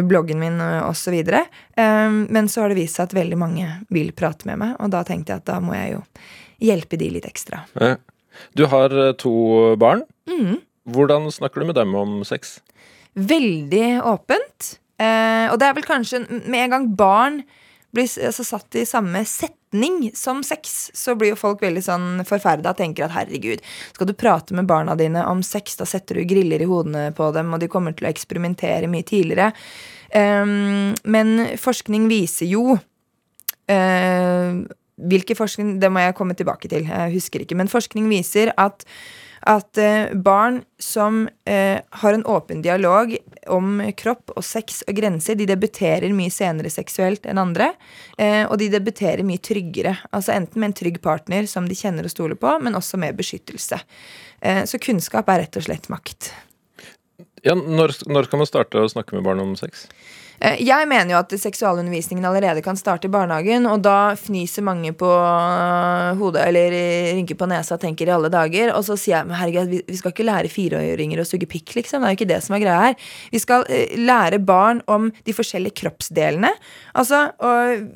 [0.08, 1.18] bloggen min osv.
[1.18, 4.92] Eh, men så har det vist seg at veldig mange vil prate med meg, og
[4.94, 6.02] da tenkte jeg at da må jeg jo
[6.62, 7.64] hjelpe de litt ekstra.
[8.56, 9.34] Du har eh, to
[9.80, 10.04] barn.
[10.92, 12.60] Hvordan snakker du med dem om sex?
[13.14, 14.76] Veldig åpent.
[15.02, 17.42] Eh, og det er vel kanskje med en gang barn
[17.92, 22.72] blir altså, satt i samme setning som sex, så blir jo folk veldig sånn forferda
[22.72, 26.28] og tenker at herregud, skal du prate med barna dine om sex, da setter du
[26.28, 29.52] griller i hodene på dem, og de kommer til å eksperimentere mye tidligere.
[30.12, 34.50] Um, men forskning viser jo uh,
[35.02, 36.84] Hvilke forskning Det må jeg komme tilbake til.
[36.84, 37.56] Jeg husker ikke.
[37.56, 38.84] Men forskning viser at,
[39.48, 43.16] at eh, barn som eh, har en åpen dialog
[43.50, 47.72] om kropp og sex og grenser, de debuterer mye senere seksuelt enn andre.
[48.18, 49.96] Eh, og de debuterer mye tryggere.
[50.12, 53.18] Altså enten med en trygg partner som de kjenner og stoler på, men også med
[53.18, 53.80] beskyttelse.
[54.66, 56.32] Så kunnskap er rett og slett makt.
[57.46, 59.84] Ja, når, når kan man starte å snakke med barn om sex?
[60.42, 64.90] Eh, Jeg mener jo at seksualundervisningen allerede kan starte i barnehagen, og da fnyser mange
[64.98, 66.74] på øh, hodet eller
[67.14, 68.72] rynker på nesa og tenker i alle dager.
[68.74, 72.02] Og så sier jeg men herregud, vi- skal ikke lære fireåringer å suge pikk, liksom.
[72.02, 72.96] Det er jo ikke det som er greia her.
[73.30, 76.50] Vi skal eh, lære barn om de forskjellige kroppsdelene.
[76.98, 77.22] Altså,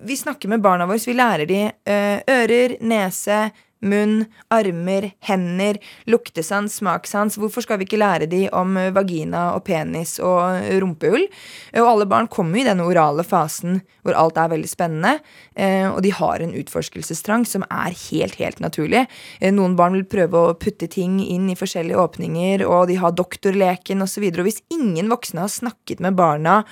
[0.06, 3.48] vi snakker med barna våre, så vi lærer de eh, ører, nese,
[3.84, 7.36] munn, armer, hender, luktesans, smakssans.
[7.40, 11.26] Hvorfor skal vi ikke lære de om eh, vagina og penis og rumpehull?
[11.72, 15.20] Eh, Og alle barn kommer i denne orale fasen hvor alt er veldig spennende.
[15.54, 19.06] eh, Og de har en utforskelsestrang som er helt, helt naturlig.
[19.40, 23.12] Eh, Noen barn vil prøve å putte ting inn i forskjellige åpninger, og de har
[23.12, 24.24] doktorleken osv.
[24.26, 26.64] Og, så og hvis ingen voksne har snakket med barna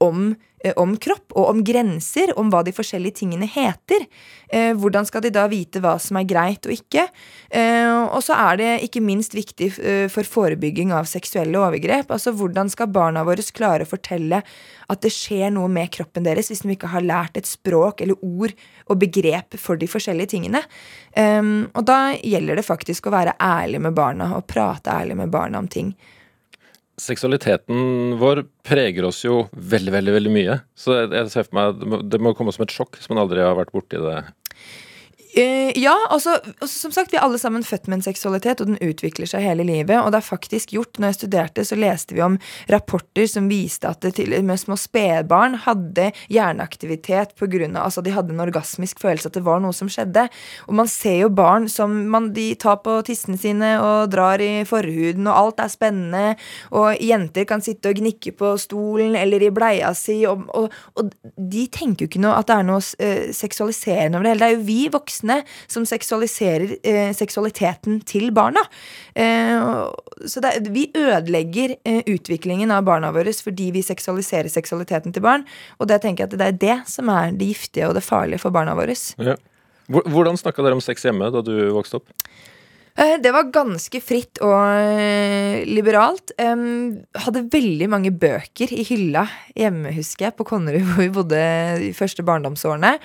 [0.00, 4.06] om, eh, om kropp og om grenser, om hva de forskjellige tingene heter.
[4.48, 7.04] Eh, hvordan skal de da vite hva som er greit og ikke?
[7.50, 12.10] Eh, og så er det ikke minst viktig eh, for forebygging av seksuelle overgrep.
[12.14, 14.42] Altså hvordan skal barna våre klare å fortelle
[14.88, 18.18] at det skjer noe med kroppen deres hvis de ikke har lært et språk eller
[18.24, 18.54] ord
[18.88, 20.64] og begrep for de forskjellige tingene?
[21.12, 25.34] Eh, og da gjelder det faktisk å være ærlig med barna og prate ærlig med
[25.34, 25.92] barna om ting.
[26.98, 30.58] Seksualiteten vår preger oss jo veldig, veldig veldig mye.
[30.78, 33.44] Så jeg, ser for meg må, det må komme som et sjokk hvis man aldri
[33.44, 34.18] har vært borti det.
[35.38, 38.72] Eh, ja, altså, altså, som sagt, vi er alle sammen født med en seksualitet, og
[38.72, 39.94] den utvikler seg hele livet.
[40.00, 40.98] Og det er faktisk gjort.
[40.98, 42.38] Når jeg studerte, så leste vi om
[42.72, 48.02] rapporter som viste at det til med små spedbarn hadde hjerneaktivitet på grunn av Altså,
[48.04, 50.26] de hadde en orgasmisk følelse at det var noe som skjedde.
[50.66, 54.66] Og man ser jo barn som man, de tar på tissene sine og drar i
[54.68, 56.34] forhuden, og alt er spennende.
[56.74, 61.14] Og jenter kan sitte og gnikke på stolen eller i bleia si, og, og, og
[61.38, 64.42] de tenker jo ikke noe at det er noe uh, seksualiserende over det hele.
[64.42, 65.27] Det er jo vi voksne
[65.70, 68.64] som seksualiserer eh, seksualiteten til barna.
[69.14, 69.68] Eh,
[70.28, 75.46] så det, vi ødelegger eh, utviklingen av barna våre fordi vi seksualiserer seksualiteten til barn.
[75.78, 78.42] Og det tenker jeg at det er det som er det giftige og det farlige
[78.42, 78.96] for barna våre.
[79.20, 79.36] Ja.
[79.88, 82.12] Hvordan snakka dere om sex hjemme da du vokste opp?
[82.98, 86.32] Eh, Det var ganske fritt og eh, liberalt.
[86.42, 91.42] Um, hadde veldig mange bøker i hylla hjemme, husker jeg, på Konnerud, hvor vi bodde
[91.84, 92.96] de første barndomsårene.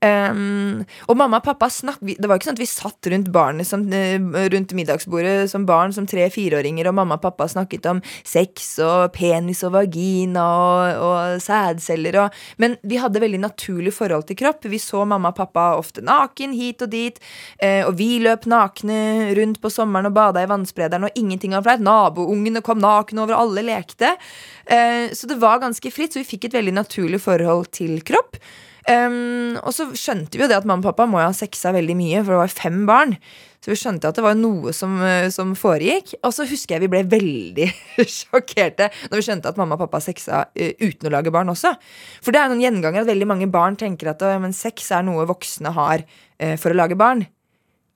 [0.00, 0.80] Em,
[1.12, 4.16] og mamma og pappa snakk, Det var ikke sånn at vi satt rundt som, eh,
[4.48, 9.62] rundt middagsbordet som barn, som tre-fireåringer, og mamma og pappa snakket om sex og penis
[9.62, 14.64] og vagina og, og sædceller og Men vi hadde veldig naturlig forhold til kropp.
[14.64, 17.18] Vi så mamma og pappa ofte naken hit og dit,
[17.58, 21.62] eh, og vi løp nakne rundt på sommeren og bada i vannsprederen, og ingenting var
[21.62, 21.80] flaut.
[21.80, 24.16] Naboungene kom nakne over, alle lekte.
[24.66, 28.40] Eh, så det var ganske fritt, så vi fikk et veldig naturlig forhold til kropp.
[28.88, 31.72] Um, og så skjønte vi jo det at mamma og pappa må jo ha sexa
[31.76, 33.16] veldig mye, for det var fem barn.
[33.60, 36.14] Så vi skjønte at det var noe som, eh, som foregikk.
[36.24, 37.66] Og så husker jeg vi ble veldig
[38.18, 41.74] sjokkerte når vi skjønte at mamma og pappa sexa uh, uten å lage barn også.
[42.24, 45.04] For det er noen gjenganger at veldig mange barn tenker at «Å, men sex er
[45.04, 47.26] noe voksne har uh, for å lage barn.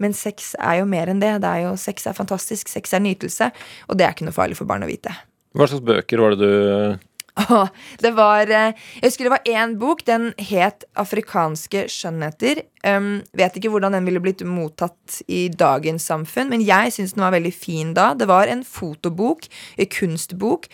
[0.03, 1.33] Men sex er jo mer enn det.
[1.41, 3.49] det er jo, sex er fantastisk, sex er nytelse.
[3.89, 5.17] Og det er ikke noe farlig for barn å vite.
[5.55, 7.05] Hva slags bøker var det du
[7.51, 7.69] Åh,
[7.99, 10.05] det var eh, Jeg husker det var én bok.
[10.07, 12.63] Den het 'Afrikanske skjønnheter'.
[12.87, 17.25] Um, vet ikke hvordan den ville blitt mottatt i dagens samfunn, men jeg syns den
[17.25, 18.13] var veldig fin da.
[18.15, 20.69] Det var en fotobok, en kunstbok,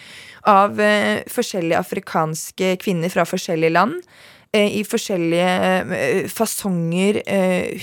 [0.45, 4.03] av uh, forskjellige afrikanske kvinner fra forskjellige land.
[4.53, 7.23] eh, I forskjellige fasonger,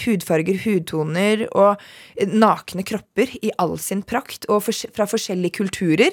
[0.03, 1.79] hudfarger, hudtoner og
[2.27, 6.11] nakne kropper i all sin prakt, og fra forskjellige kulturer.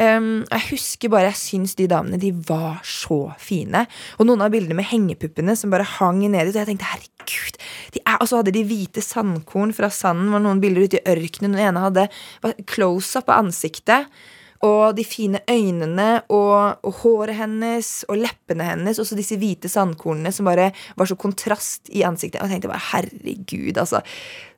[0.00, 3.84] Um, jeg husker bare, jeg syns de damene de var så fine.
[4.18, 6.52] Og noen av bildene med hengepuppene som bare hang nedi.
[6.52, 7.58] Og jeg tenkte herregud
[8.00, 10.32] er, Og så hadde de hvite sandkorn fra sanden.
[10.32, 11.56] var noen bilder ute i ørkenen.
[11.56, 12.08] Den ene hadde
[12.66, 14.08] close-up av ansiktet.
[14.62, 19.00] Og de fine øynene og, og håret hennes og leppene hennes.
[19.02, 22.38] Og så disse hvite sandkornene som bare var så kontrast i ansiktet.
[22.38, 24.04] Og jeg tenkte bare herregud, altså.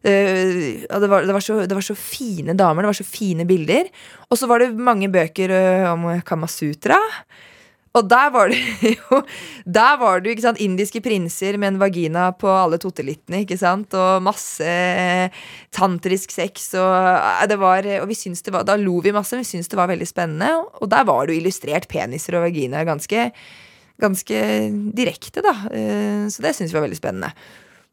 [0.04, 3.48] Uh, det, var, det, var så, det, var, så, fine damer, det var så fine
[3.48, 3.88] bilder.
[4.28, 7.00] Og så var det mange bøker uh, om Kamasutra.
[7.94, 8.58] Og der var det
[8.96, 9.20] jo
[9.64, 13.44] Der var det jo ikke sant, indiske prinser med en vagina på alle totelittene.
[13.44, 15.30] ikke sant, Og masse eh,
[15.74, 16.72] tantrisk sex.
[16.74, 19.70] Og, eh, det var, og vi syns det var, da lo vi masse, vi syntes
[19.70, 20.50] det var veldig spennende.
[20.82, 23.28] Og der var det jo illustrert peniser og vaginaer ganske,
[24.02, 24.40] ganske
[24.96, 25.54] direkte, da.
[25.70, 27.30] Eh, så det syntes vi var veldig spennende.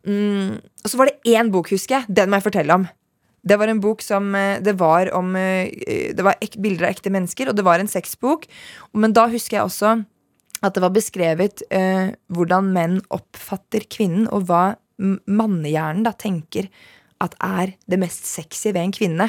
[0.07, 2.09] Mm, og så var det én bok, husker jeg.
[2.09, 2.89] Den må jeg fortelle om.
[3.41, 7.13] Det var en bok som eh, Det var om eh, Det var bilder av ekte
[7.13, 8.45] mennesker, og det var en sexbok.
[8.93, 9.95] Men da husker jeg også
[10.61, 16.67] at det var beskrevet eh, hvordan menn oppfatter kvinnen, og hva mannehjernen da tenker
[17.21, 19.27] at er det mest sexy ved en kvinne.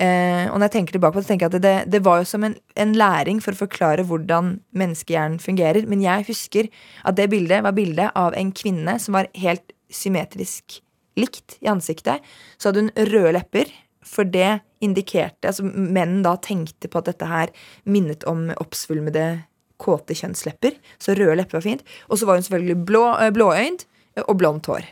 [0.00, 2.28] Eh, og når jeg tenker tilbake på det, tenker jeg at det, det var jo
[2.30, 5.84] som en, en, læring for å forklare hvordan menneskehjernen fungerer.
[5.90, 6.70] Men jeg husker
[7.04, 10.80] at det bildet var bildet av en kvinne som var helt symmetrisk
[11.18, 12.24] likt i ansiktet.
[12.58, 13.70] Så hadde hun røde lepper,
[14.06, 17.50] for det indikerte Altså menn da tenkte på at dette her
[17.84, 19.42] minnet om oppsvulmede,
[19.80, 20.76] kåte kjønnslepper.
[21.00, 21.84] Så røde lepper var fint.
[22.08, 23.84] Og så var hun selvfølgelig blå, eh, blåøyd
[24.26, 24.88] og blondt hår.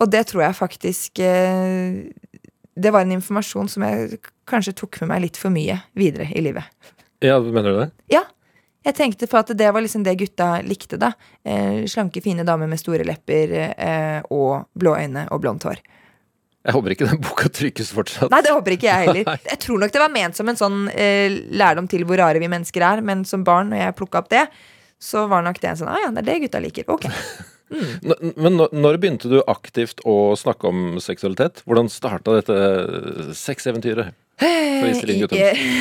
[0.00, 2.08] Og det tror jeg faktisk eh,
[2.80, 6.40] Det var en informasjon som jeg kanskje tok med meg litt for mye videre i
[6.44, 6.64] livet.
[7.20, 7.90] Ja, Mener du det?
[8.12, 8.24] Ja,
[8.86, 10.96] jeg tenkte for at det var liksom det gutta likte.
[11.00, 11.12] da
[11.44, 15.82] eh, Slanke, fine damer med store lepper eh, og blå øyne og blondt hår.
[16.60, 18.32] Jeg håper ikke den boka trykkes fortsatt.
[18.32, 19.38] Nei, det håper ikke jeg heller.
[19.52, 22.50] Jeg tror nok det var ment som en sånn eh, lærdom til hvor rare vi
[22.52, 24.44] mennesker er, men som barn, når jeg plukka opp det,
[25.00, 26.92] så var nok det en sånn ah, ja, det er det gutta liker.
[26.92, 27.08] Ok.
[27.70, 28.34] Mm.
[28.34, 31.60] Men når begynte du aktivt å snakke om seksualitet?
[31.62, 34.10] Hvordan starta dette sexeventyret?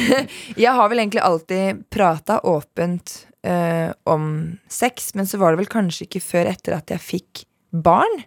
[0.65, 3.13] jeg har vel egentlig alltid prata åpent
[3.47, 4.25] uh, om
[4.71, 8.23] sex, men så var det vel kanskje ikke før etter at jeg fikk barn.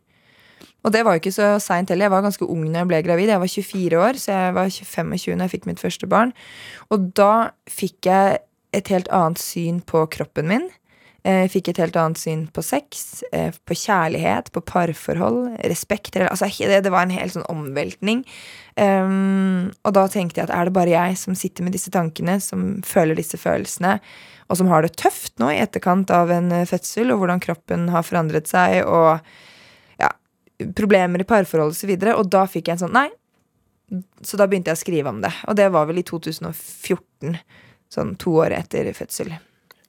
[0.82, 2.08] Og det var jo ikke så seint heller.
[2.08, 3.30] Jeg var ganske ung når jeg ble gravid.
[3.30, 6.32] Jeg var 24 år, så jeg var 25 når jeg fikk mitt første barn.
[6.90, 7.32] Og da
[7.70, 8.40] fikk jeg
[8.74, 10.66] et helt annet syn på kroppen min.
[11.22, 16.16] Jeg fikk et helt annet syn på sex, eh, på kjærlighet, på parforhold, respekt.
[16.18, 18.24] Altså, det, var en hel sånn omveltning.
[18.74, 22.40] Um, og da tenkte jeg at er det bare jeg som sitter med disse tankene,
[22.42, 24.00] som føler disse følelsene,
[24.50, 27.86] og som har det tøft nå i etterkant av en eh, fødsel, og hvordan kroppen
[27.94, 29.22] har forandret seg, og
[30.02, 30.10] ja,
[30.74, 31.94] problemer i parforhold osv.
[31.94, 33.06] Og, så og da fikk jeg en sånn nei.
[34.26, 35.30] Så da begynte jeg å skrive om det.
[35.46, 37.38] Og det var vel i 2014.
[37.92, 39.36] Sånn to år etter fødsel.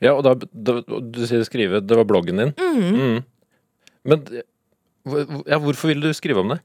[0.03, 2.53] Ja, og da, da du sier skrive, det var bloggen din.
[2.59, 2.99] Mm.
[2.99, 3.71] Mm.
[4.11, 4.25] Men
[5.47, 6.59] ja, hvorfor ville du skrive om det?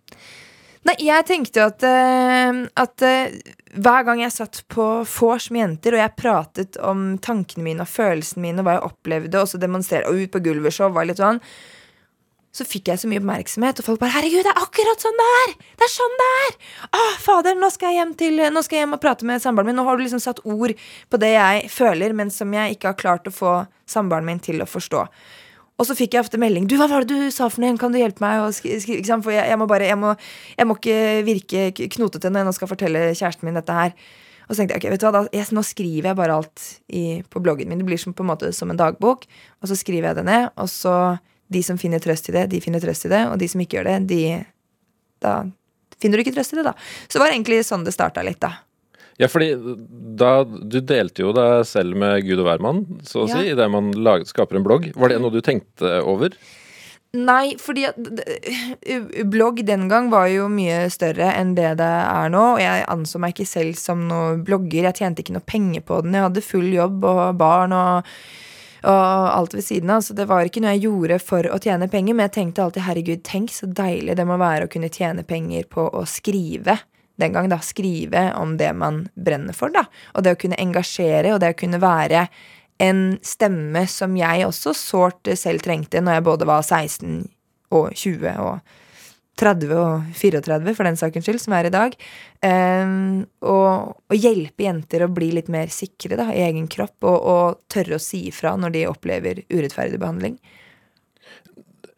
[0.86, 5.62] Nei, jeg tenkte jo at, uh, at uh, hver gang jeg satt på vors med
[5.64, 9.50] jenter, og jeg pratet om tankene mine og følelsene mine og hva jeg opplevde, og
[9.50, 11.42] så demonstrerte og ut på gulvet så var litt sånn
[12.58, 15.28] så fikk jeg så mye oppmerksomhet, og folk bare 'Herregud, det er akkurat sånn det
[15.38, 16.52] er!' Det er sånn det er!
[16.90, 19.70] Å, fader, nå skal jeg hjem til Nå skal jeg hjem og prate med samboeren
[19.70, 19.76] min.
[19.76, 20.74] Nå har du liksom satt ord
[21.10, 24.60] på det jeg føler, men som jeg ikke har klart å få samboeren min til
[24.60, 25.06] å forstå.
[25.78, 27.78] Og så fikk jeg ofte melding 'Du, hva var det du sa for noe?
[27.78, 28.42] Kan du hjelpe meg?'
[29.22, 30.16] For jeg, jeg, må bare jeg må,
[30.58, 33.94] jeg må, ikke virke knotete når jeg nå skal fortelle kjæresten min dette her.
[34.48, 36.62] Og så tenkte jeg ok, vet du hva, da, jeg, nå skriver jeg bare alt
[36.88, 37.78] i, på bloggen min.
[37.78, 39.26] Det blir som, på en måte som en dagbok.
[39.60, 42.60] Og så skriver jeg det ned, og så de som finner trøst i det, de
[42.64, 43.24] finner trøst i det.
[43.32, 44.22] Og de som ikke gjør det, de
[45.24, 45.42] Da
[45.98, 46.74] finner du ikke trøst i det, da.
[47.08, 48.52] Så det var egentlig sånn det starta litt, da.
[49.18, 49.50] Ja, fordi
[50.18, 53.34] da Du delte jo deg selv med Gud og hvermann, så å ja.
[53.34, 54.90] si, idet man lager, skaper en blogg.
[54.94, 56.36] Var det noe du tenkte over?
[57.16, 57.86] Nei, fordi
[59.32, 62.42] blogg den gang var jo mye større enn det det er nå.
[62.58, 64.90] Og jeg anså meg ikke selv som noen blogger.
[64.90, 66.18] Jeg tjente ikke noe penger på den.
[66.18, 68.12] Jeg hadde full jobb og barn og
[68.88, 70.02] og alt ved siden av.
[70.04, 72.86] Så det var ikke noe jeg gjorde for å tjene penger, men jeg tenkte alltid
[72.86, 76.78] herregud, tenk så deilig det må være å kunne tjene penger på å skrive.
[77.18, 77.58] Den gang, da.
[77.64, 79.88] Skrive om det man brenner for, da.
[80.14, 82.28] Og det å kunne engasjere, og det å kunne være
[82.78, 87.24] en stemme som jeg også sårt selv trengte når jeg både var 16
[87.74, 88.76] og 20 og
[89.38, 91.96] 30 og 34, for den sakens skyld, som er i dag.
[92.42, 97.18] Um, og, og, hjelpe jenter å bli litt mer sikre da, i egen kropp, og,
[97.18, 100.38] og tørre å si ifra når de opplever urettferdig behandling.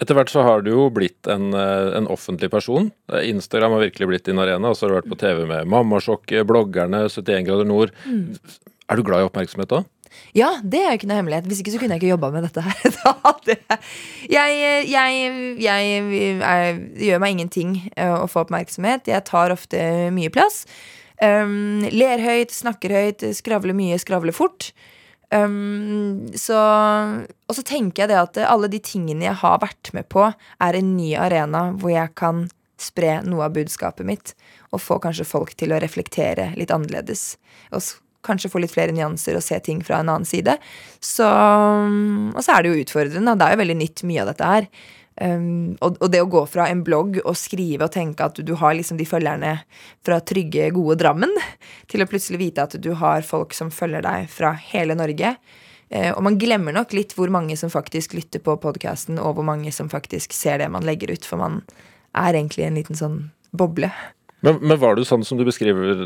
[0.01, 2.89] Etter hvert så har du jo blitt en, eh, en, offentlig person.
[3.13, 6.47] Instagram har virkelig blitt din arena, og så har du vært på TV med Mammasjokket,
[6.49, 7.93] bloggerne, 71 grader nord.
[8.09, 8.39] Mm.
[8.91, 9.83] Er du glad i oppmerksomhet da?
[10.37, 11.49] Ja, det er jo ikke noe hemmelighet.
[11.51, 12.79] Hvis ikke så kunne jeg ikke jobba med dette her.
[14.37, 19.11] jeg, jeg, jeg, jeg, gjør meg ingenting eh, å få oppmerksomhet.
[19.11, 19.83] Jeg tar ofte
[20.15, 20.65] mye plass.
[21.21, 24.71] Um, ler høyt, snakker høyt, skravler mye, skravler fort.
[25.31, 30.09] Um, så, og så tenker jeg det at alle de tingene jeg har vært med
[30.11, 32.49] på, er en ny arena hvor jeg kan
[32.81, 34.35] spre noe av budskapet mitt.
[34.73, 37.35] Og få kanskje folk til å reflektere litt annerledes.
[37.75, 37.85] Og
[38.27, 40.57] kanskje få litt flere nyanser og se ting fra en annen side.
[41.01, 43.37] Så, og så er det jo utfordrende.
[43.39, 44.71] Det er jo veldig nytt, mye av dette her.
[45.21, 48.45] Um, og, og, det å gå fra en blogg og skrive og tenke at du,
[48.47, 49.59] du har liksom de følgerne
[50.07, 51.35] fra trygge, gode Drammen,
[51.93, 55.35] til å plutselig vite at du har folk som følger deg fra hele Norge.
[55.93, 59.49] Uh, og man glemmer nok litt hvor mange som faktisk lytter på podkasten, og hvor
[59.49, 61.61] mange som faktisk ser det man legger ut, for man
[62.17, 63.21] er egentlig en liten sånn
[63.53, 63.91] boble.
[64.41, 65.99] Men, men, var du sånn som du beskriver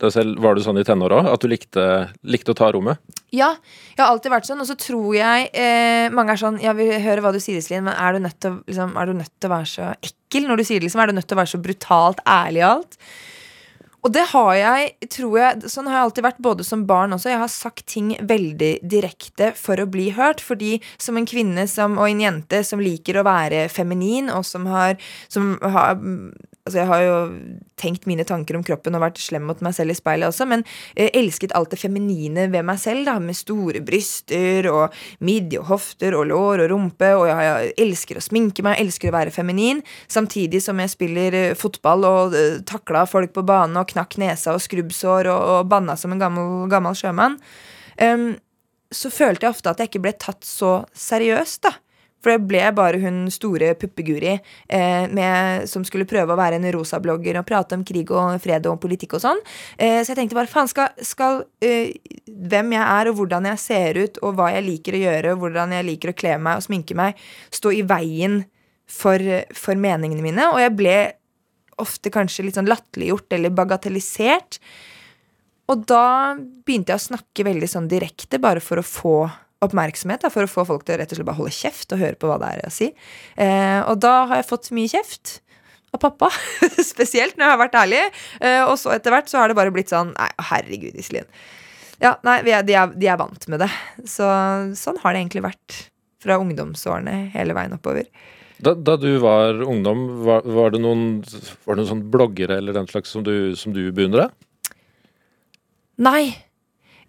[0.00, 1.24] deg selv, var du sånn i tenåra?
[1.32, 1.84] At du likte,
[2.22, 3.00] likte, å ta rommet?
[3.34, 3.52] Ja,
[3.96, 4.62] jeg har alltid vært sånn.
[4.62, 7.88] Og så tror jeg eh, mange er sånn Jeg vil høre hva du sier, Iselin,
[7.88, 10.62] men er du, nødt til, liksom, er du nødt til å være så ekkel når
[10.62, 10.86] du sier det?
[10.86, 11.02] Liksom?
[11.02, 12.98] Er du nødt til å være så brutalt ærlig i alt?
[14.00, 17.32] Og det har jeg, tror jeg, sånn har jeg alltid vært både som barn også.
[17.34, 20.40] Jeg har sagt ting veldig direkte for å bli hørt.
[20.40, 24.64] Fordi som en kvinne som, og en jente som liker å være feminin, og som
[24.72, 24.96] har,
[25.28, 26.00] som har
[26.70, 27.14] Altså, jeg har jo
[27.80, 30.62] tenkt mine tanker om kroppen og vært slem mot meg selv i speilet også, men
[30.94, 34.94] eh, elsket alt det feminine ved meg selv, da, med store bryster og
[35.26, 39.10] midje og hofter og lår og rumpe, og jeg, jeg elsker å sminke meg, elsker
[39.10, 43.80] å være feminin, samtidig som jeg spiller eh, fotball og eh, takla folk på banen
[43.82, 47.40] og knakk nesa og skrubbsår og, og banna som en gammel, gammel sjømann.
[47.98, 48.36] Um,
[48.94, 51.74] så følte jeg ofte at jeg ikke ble tatt så seriøst, da.
[52.20, 57.40] For det ble bare hun store puppeguri eh, som skulle prøve å være en rosablogger
[57.40, 59.42] og prate om krig og fred og politikk og sånn.
[59.78, 61.96] Eh, så jeg tenkte bare faen, skal, skal eh,
[62.28, 65.44] hvem jeg er og hvordan jeg ser ut og hva jeg liker å gjøre og
[65.44, 67.18] hvordan jeg liker å kle meg og sminke meg,
[67.54, 68.42] stå i veien
[68.90, 69.24] for,
[69.56, 70.52] for meningene mine?
[70.52, 70.96] Og jeg ble
[71.80, 74.60] ofte kanskje litt sånn latterliggjort eller bagatellisert.
[75.70, 79.14] Og da begynte jeg å snakke veldig sånn direkte, bare for å få
[79.64, 82.00] oppmerksomhet da, for å få folk til å rett og slett bare holde kjeft og
[82.00, 82.90] høre på hva det er å si.
[83.36, 85.38] Eh, og da har jeg fått mye kjeft
[85.94, 86.30] av pappa,
[86.92, 88.02] spesielt når jeg har vært ærlig.
[88.40, 91.28] Eh, og så etter hvert så har det bare blitt sånn Nei, herregud, Iselin.
[92.00, 93.68] Ja, nei, de er, de er, vant med det.
[94.08, 94.24] Så
[94.78, 95.80] sånn har det egentlig vært
[96.20, 98.08] fra ungdomsårene hele veien oppover.
[98.60, 101.20] Da, da du var ungdom, var, var, det noen,
[101.64, 104.28] var det noen sånn bloggere eller den slags som du, som du beundra?
[106.00, 106.32] Nei.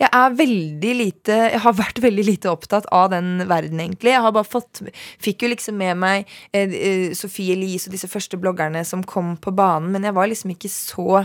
[0.01, 4.15] Jeg er veldig lite Jeg har vært veldig lite opptatt av den verden, egentlig.
[4.15, 4.81] Jeg har bare fått
[5.21, 9.35] Fikk jo liksom med meg eh, eh, Sofie Elise og disse første bloggerne som kom
[9.41, 11.23] på banen, men jeg var liksom ikke så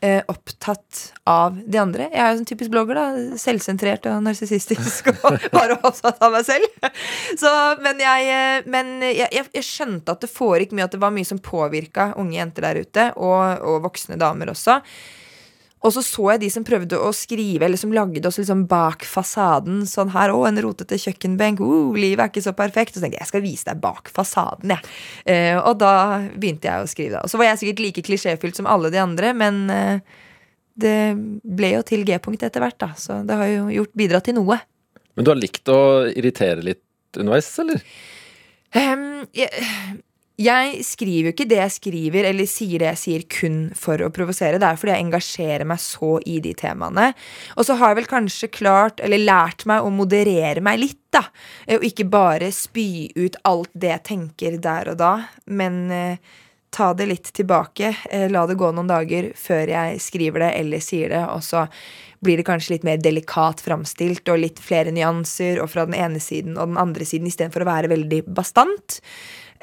[0.00, 2.08] eh, opptatt av de andre.
[2.12, 3.36] Jeg er jo en typisk blogger, da.
[3.40, 6.88] Selvsentrert og narsissistisk og bare opptatt av meg selv.
[7.38, 7.52] Så,
[7.84, 11.14] men jeg, eh, men jeg, jeg, jeg skjønte at det foregikk mye, at det var
[11.14, 14.80] mye som påvirka unge jenter der ute, og, og voksne damer også.
[15.86, 19.04] Og så så jeg de som prøvde å skrive, eller som lagde oss liksom bak
[19.06, 19.84] fasaden.
[19.86, 22.96] Sånn her, å, en rotete kjøkkenbenk, uh, livet er ikke så perfekt.
[22.96, 24.96] Og så tenkte jeg jeg skal vise deg bak fasaden, jeg.
[25.30, 25.92] Eh, og da
[26.34, 27.22] begynte jeg å skrive, da.
[27.22, 30.18] Og så var jeg sikkert like klisjéfylt som alle de andre, men eh,
[30.78, 30.98] det
[31.42, 32.92] ble jo til G-punkt etter hvert, da.
[32.98, 34.58] Så det har jo gjort, bidratt til noe.
[35.18, 37.82] Men du har likt å irritere litt underveis, eller?
[38.76, 39.48] Um, jeg,
[40.38, 44.10] jeg skriver jo ikke det jeg skriver, eller sier det jeg sier, kun for å
[44.14, 44.60] provosere.
[44.62, 47.08] Det er fordi jeg engasjerer meg så i de temaene.
[47.58, 51.24] Og så har jeg vel kanskje klart, eller lært meg å moderere meg litt, da.
[51.74, 55.14] Og ikke bare spy ut alt det jeg tenker der og da,
[55.50, 56.36] men eh,
[56.70, 57.94] ta det litt tilbake.
[58.10, 61.66] Eh, la det gå noen dager før jeg skriver det eller sier det, og så
[62.22, 66.22] blir det kanskje litt mer delikat framstilt og litt flere nyanser, og fra den ene
[66.22, 69.00] siden og den andre siden, istedenfor å være veldig bastant.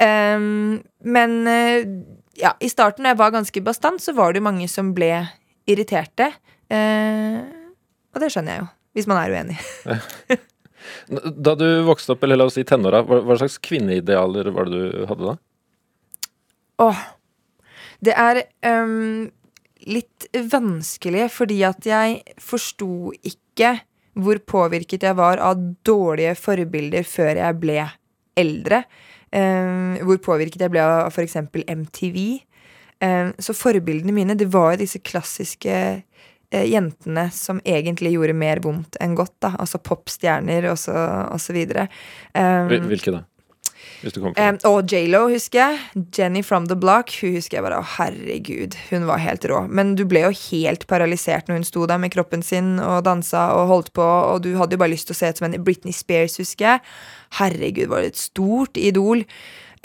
[0.01, 1.85] Um, men uh,
[2.39, 5.11] ja, i starten, da jeg var ganske bastant, så var det jo mange som ble
[5.69, 6.31] irriterte.
[6.71, 7.45] Uh,
[8.15, 9.57] og det skjønner jeg jo, hvis man er uenig.
[11.47, 14.83] da du vokste opp, eller la oss si tenåra, hva, hva slags kvinneidealer var det
[14.83, 15.35] du hadde da?
[16.85, 17.01] Åh,
[18.03, 19.27] det er um,
[19.87, 23.77] litt vanskelig, fordi at jeg forsto ikke
[24.15, 27.81] hvor påvirket jeg var av dårlige forbilder før jeg ble
[28.39, 28.83] eldre.
[29.35, 31.35] Um, hvor påvirket jeg ble av f.eks.
[31.67, 32.19] MTV.
[33.03, 38.63] Um, så forbildene mine, det var jo disse klassiske uh, jentene som egentlig gjorde mer
[38.63, 39.35] vondt enn godt.
[39.43, 40.95] da Altså popstjerner og så,
[41.27, 41.89] og så videre.
[42.31, 43.25] Um, Hvilke da?
[44.05, 46.05] Um, Og J.Lo, husker jeg.
[46.17, 47.11] Jenny from the Block.
[47.21, 49.63] Hun husker jeg bare, å herregud, hun var helt rå.
[49.67, 53.47] Men du ble jo helt paralysert når hun sto der med kroppen sin og dansa
[53.57, 55.59] og holdt på, og du hadde jo bare lyst til å se ut som en
[55.65, 56.95] Britney Spears, husker jeg.
[57.39, 59.25] Herregud, var det et stort idol.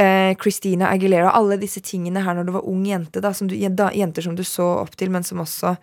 [0.01, 3.57] Uh, Christina Aguilera, alle disse tingene her når du var ung jente, da, som du,
[3.57, 5.74] jenter som du så opp til, men som også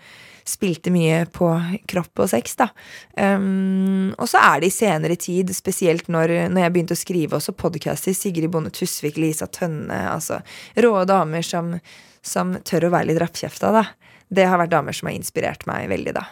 [0.48, 1.50] spilte mye på
[1.92, 2.70] kropp og sex, da.
[3.20, 7.40] Um, og så er det i senere tid, spesielt når, når jeg begynte å skrive
[7.40, 10.40] også podcaster, Sigrid Bonde Tusvik, Lisa Tønne, altså
[10.80, 11.76] rå damer som,
[12.26, 13.86] som tør å være litt rappkjefta, da.
[14.28, 16.26] Det har vært damer som har inspirert meg veldig, da.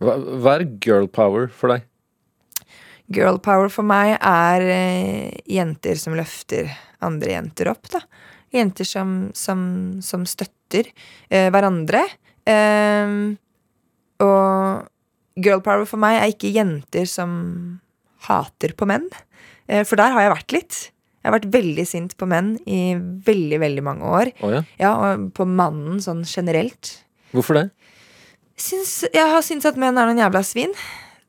[0.00, 1.86] Hva, hva er girl power for deg?
[3.10, 6.70] Girl power for meg er eh, jenter som løfter
[7.02, 8.02] andre jenter opp, da.
[8.54, 9.60] Jenter som, som,
[10.02, 10.88] som støtter
[11.28, 12.04] eh, hverandre.
[12.46, 13.14] Eh,
[14.24, 14.88] og
[15.40, 17.32] girl power for meg er ikke jenter som
[18.28, 19.06] hater på menn.
[19.70, 20.80] Eh, for der har jeg vært litt.
[21.20, 24.32] Jeg har vært veldig sint på menn i veldig, veldig mange år.
[24.40, 24.64] Oh, ja.
[24.80, 26.96] Ja, og på mannen sånn generelt.
[27.34, 27.66] Hvorfor det?
[28.60, 30.72] Syns, jeg har syntes at menn er noen jævla svin.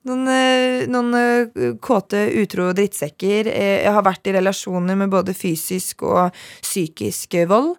[0.07, 3.51] Noen, eh, noen eh, kåte, utro drittsekker.
[3.51, 6.31] Jeg har vært i relasjoner med både fysisk og
[6.63, 7.75] psykisk vold.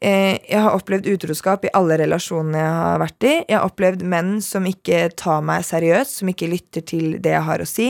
[0.00, 3.32] Eh, Jeg har opplevd utroskap i alle relasjonene jeg har vært i.
[3.48, 7.46] Jeg har opplevd menn som ikke tar meg seriøst, som ikke lytter til det jeg
[7.48, 7.88] har å si.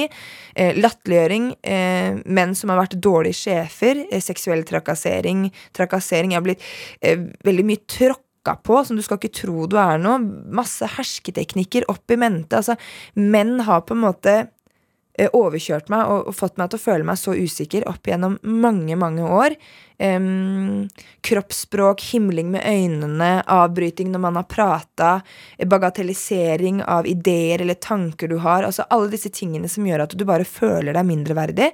[0.56, 1.50] Eh, Latterliggjøring.
[1.62, 4.06] eh, Menn som har vært dårlige sjefer.
[4.20, 5.50] Seksuell trakassering.
[5.74, 6.32] Trakassering.
[6.32, 6.64] Jeg har blitt
[7.44, 10.18] veldig mye tråkka på, som du skal ikke tro du er noe.
[10.50, 12.56] Masse hersketeknikker opp i mente.
[12.56, 12.76] Altså,
[13.16, 14.48] menn har på en måte
[15.34, 19.26] overkjørt meg og, fått meg til å føle meg så usikker opp gjennom mange, mange
[19.26, 19.56] år.
[19.98, 20.86] Um,
[21.26, 25.10] kroppsspråk, himling med øynene, avbryting når man har prata,
[25.58, 28.62] bagatellisering av ideer eller tanker du har.
[28.62, 31.72] Altså alle disse tingene som gjør at du bare føler deg mindreverdig.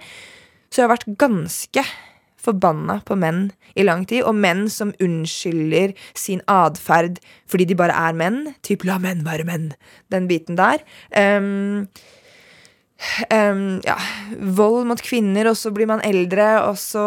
[0.73, 1.85] Så jeg har vært ganske
[2.45, 3.47] forbanna på menn
[3.79, 7.21] i lang tid, og menn som unnskylder sin atferd
[7.51, 8.55] fordi de bare er menn.
[8.67, 9.73] Typ 'la menn være menn'.
[10.11, 10.85] Den biten der.
[11.11, 11.89] Em,
[13.31, 13.97] em, ja,
[14.57, 17.05] vold mot kvinner, og så blir man eldre, og så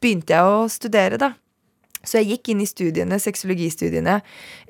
[0.00, 1.34] begynte jeg å studere, da.
[2.00, 4.20] Så jeg gikk inn i studiene, sexologistudiene,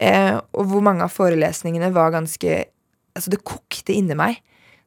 [0.03, 2.65] eh, og hvor mange av forelesningene var ganske
[3.11, 4.37] Altså, det kokte inni meg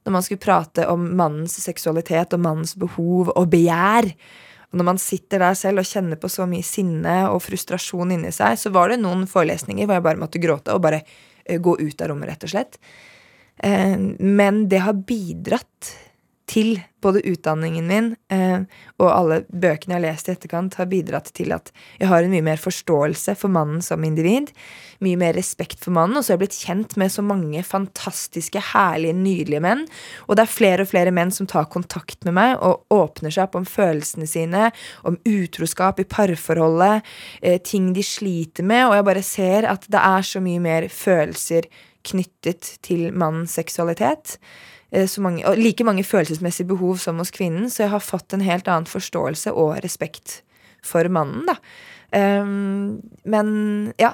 [0.06, 4.08] når man skulle prate om mannens seksualitet og mannens behov og begjær.
[4.72, 8.32] Og når man sitter der selv og kjenner på så mye sinne og frustrasjon inni
[8.36, 11.76] seg, så var det noen forelesninger hvor jeg bare måtte gråte og bare eh, gå
[11.80, 12.80] ut av rommet, rett og slett.
[13.64, 15.94] Eh, men det har bidratt
[16.54, 18.64] til både utdanningen min eh,
[19.02, 22.32] og alle bøkene jeg har lest i etterkant, har bidratt til at jeg har en
[22.34, 24.52] mye mer forståelse for mannen som individ.
[25.04, 26.20] Mye mer respekt for mannen.
[26.20, 29.86] Og så har jeg blitt kjent med så mange fantastiske, herlige, nydelige menn.
[30.28, 33.48] Og det er flere og flere menn som tar kontakt med meg og åpner seg
[33.48, 34.70] opp om følelsene sine,
[35.08, 37.08] om utroskap i parforholdet,
[37.42, 40.88] eh, ting de sliter med, og jeg bare ser at det er så mye mer
[40.92, 41.68] følelser
[42.08, 44.38] knyttet til mannens seksualitet.
[44.92, 48.34] Eh, Så mange, og like mange følelsesmessige behov som hos kvinnen, så jeg har fått
[48.34, 50.42] en helt annen forståelse og respekt
[50.84, 51.58] for mannen, da.
[52.14, 54.14] Um, men ja.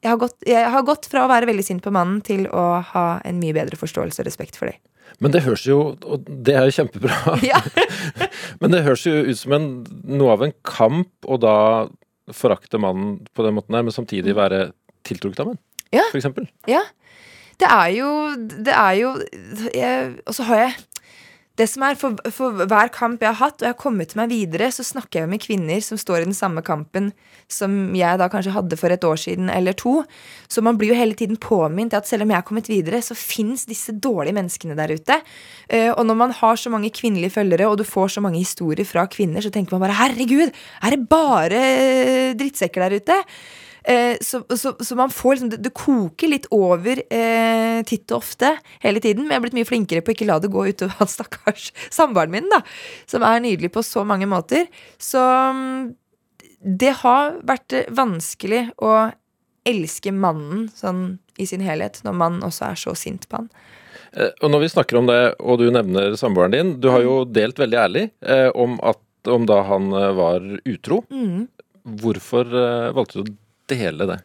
[0.00, 2.80] Jeg har, gått, jeg har gått fra å være veldig sint på mannen til å
[2.80, 4.78] ha en mye bedre forståelse og respekt for dem.
[5.20, 7.18] Men det høres jo Og det er jo kjempebra.
[7.50, 7.60] Ja.
[8.62, 9.66] Men det høres jo ut som en,
[10.08, 11.56] noe av en kamp å da
[12.32, 14.70] forakte mannen på den måten her, men samtidig være
[15.08, 15.58] tiltrukket av menn,
[15.92, 16.04] Ja.
[16.10, 16.46] for eksempel.
[16.70, 16.82] Ja.
[17.60, 19.10] Det er jo Det er jo
[19.74, 20.78] jeg, Og så har jeg
[21.58, 24.30] det som er for, for hver kamp jeg har hatt, og jeg har kommet meg
[24.30, 27.10] videre, så snakker jeg med kvinner som står i den samme kampen
[27.52, 29.98] som jeg da kanskje hadde for et år siden eller to.
[30.48, 33.12] Så man blir jo hele tiden påminnet at selv om jeg har kommet videre, så
[33.18, 35.20] fins disse dårlige menneskene der ute.
[35.68, 38.86] Eh, Og når man har så mange kvinnelige følgere, og du får så mange historier
[38.88, 40.48] fra kvinner, så tenker man bare herregud,
[40.80, 41.60] er det bare
[42.40, 43.24] drittsekker der ute?
[43.84, 48.20] Eh, så, så, så man får liksom Det, det koker litt over eh, titt og
[48.20, 48.52] ofte
[48.82, 49.24] hele tiden.
[49.24, 51.70] Men jeg er blitt mye flinkere på å ikke la det gå utover han stakkars
[51.88, 52.60] samboeren min, da.
[53.10, 54.68] Som er nydelig på så mange måter.
[55.00, 55.90] Så mm,
[56.80, 58.94] det har vært eh, vanskelig å
[59.68, 63.48] elske mannen sånn i sin helhet, når man også er så sint på han.
[64.12, 67.22] Eh, Og når vi snakker om det, og du nevner samboeren din, du har jo
[67.28, 71.02] delt veldig ærlig eh, om, at, om da han var utro.
[71.12, 71.46] Mm.
[72.00, 73.36] Hvorfor eh, valgte du å
[73.70, 74.20] dele det?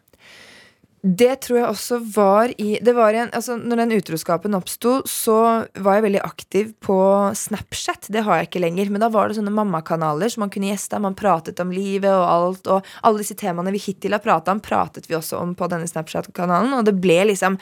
[1.06, 5.36] Det tror jeg også var i det var en, altså Når den utroskapen oppsto, så
[5.78, 6.96] var jeg veldig aktiv på
[7.36, 8.08] Snapchat.
[8.10, 8.90] Det har jeg ikke lenger.
[8.90, 10.98] Men da var det sånne mammakanaler som man kunne gjeste.
[11.02, 12.70] Man pratet om livet og alt.
[12.72, 15.86] Og alle disse temaene vi hittil har prata om, pratet vi også om på denne
[15.86, 16.74] Snapchat-kanalen.
[16.74, 17.60] Og det ble liksom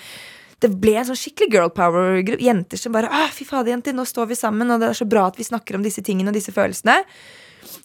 [0.64, 2.40] det ble en sånn skikkelig girl power-gruppe.
[2.40, 5.04] Jenter som bare ah, 'Fy fader, jenter, nå står vi sammen, og det er så
[5.04, 7.02] bra at vi snakker om disse tingene og disse følelsene'.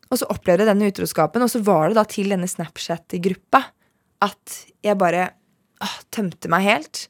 [0.07, 3.65] Og så opplevde jeg denne utroskapen, og så var det da til denne Snapchat-gruppa
[4.25, 5.29] at jeg bare
[5.83, 7.07] åh, tømte meg helt.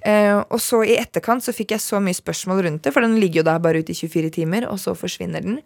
[0.00, 3.18] Uh, og så i etterkant så fikk jeg så mye spørsmål rundt det, for den
[3.20, 5.60] ligger jo der bare ute i 24 timer, og så forsvinner den.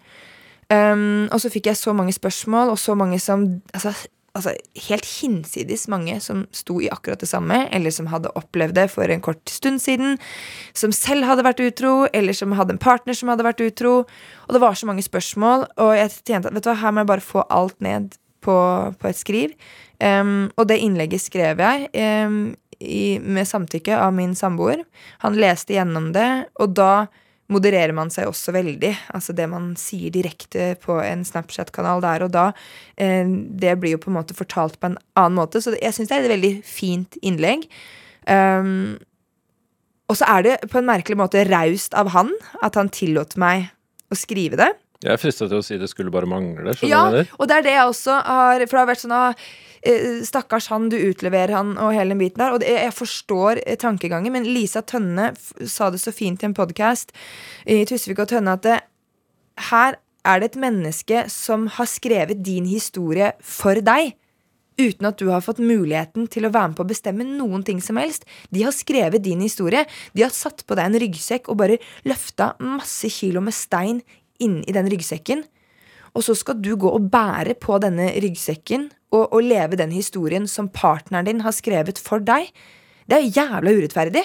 [0.72, 3.44] Um, og så fikk jeg så mange spørsmål, og så mange som
[3.76, 3.92] altså,
[4.34, 4.54] altså,
[4.88, 9.06] helt hinsides mange som sto i akkurat det samme, eller som hadde opplevd det for
[9.06, 10.18] en kort stund siden,
[10.74, 13.94] som selv hadde vært utro, eller som hadde en partner som hadde vært utro.
[14.48, 17.04] Og det var så mange spørsmål, og jeg tjente at vet du hva, her må
[17.04, 18.58] jeg bare få alt ned på,
[19.00, 19.56] på et skriv.
[20.02, 21.88] Um, og det innlegget skrev jeg
[22.28, 24.82] um, i, med samtykke av min samboer.
[25.24, 26.28] Han leste gjennom det,
[26.60, 27.06] og da
[27.52, 28.92] modererer man seg også veldig.
[29.16, 32.44] Altså det man sier direkte på en Snapchat-kanal der og da,
[32.96, 35.60] eh, det blir jo på en måte fortalt på en annen måte.
[35.60, 37.68] Så jeg syns det er et veldig fint innlegg.
[38.24, 38.96] Um,
[40.08, 42.32] og så er det på en merkelig måte raust av han
[42.64, 43.68] at han tillot meg
[44.12, 44.72] å skrive det.
[45.02, 46.76] Jeg er fristet til å si det skulle bare mangle.
[46.86, 49.46] Ja, og det er det jeg også har For det har vært sånn ah,
[49.84, 52.56] Eh, stakkars han, du utleverer han og hele den biten der.
[52.56, 56.56] Og det, jeg forstår eh, tankegangen, men Lisa Tønne sa det så fint i en
[56.56, 57.12] podkast
[57.68, 58.78] i Tusvik og Tønne at det,
[59.68, 64.16] her er det et menneske som har skrevet din historie for deg.
[64.80, 67.84] Uten at du har fått muligheten til å være med på å bestemme noen ting
[67.84, 68.24] som helst.
[68.50, 69.84] De har skrevet din historie.
[70.16, 71.78] De har satt på deg en ryggsekk og bare
[72.08, 74.00] løfta masse kilo med stein
[74.44, 75.42] inn i den ryggsekken.
[76.14, 80.46] Og så skal du gå og bære på denne ryggsekken og, og leve den historien
[80.50, 82.52] som partneren din har skrevet for deg.
[83.10, 84.22] Det er jævla urettferdig.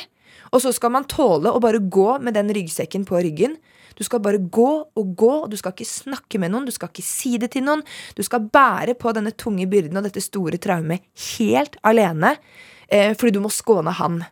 [0.54, 3.58] Og så skal man tåle å bare gå med den ryggsekken på ryggen.
[3.98, 6.92] Du skal bare gå og gå, og du skal ikke snakke med noen, du skal
[6.92, 7.84] ikke si det til noen.
[8.16, 11.04] Du skal bære på denne tunge byrden og dette store traumet
[11.36, 12.38] helt alene,
[12.88, 14.24] eh, fordi du må skåne han.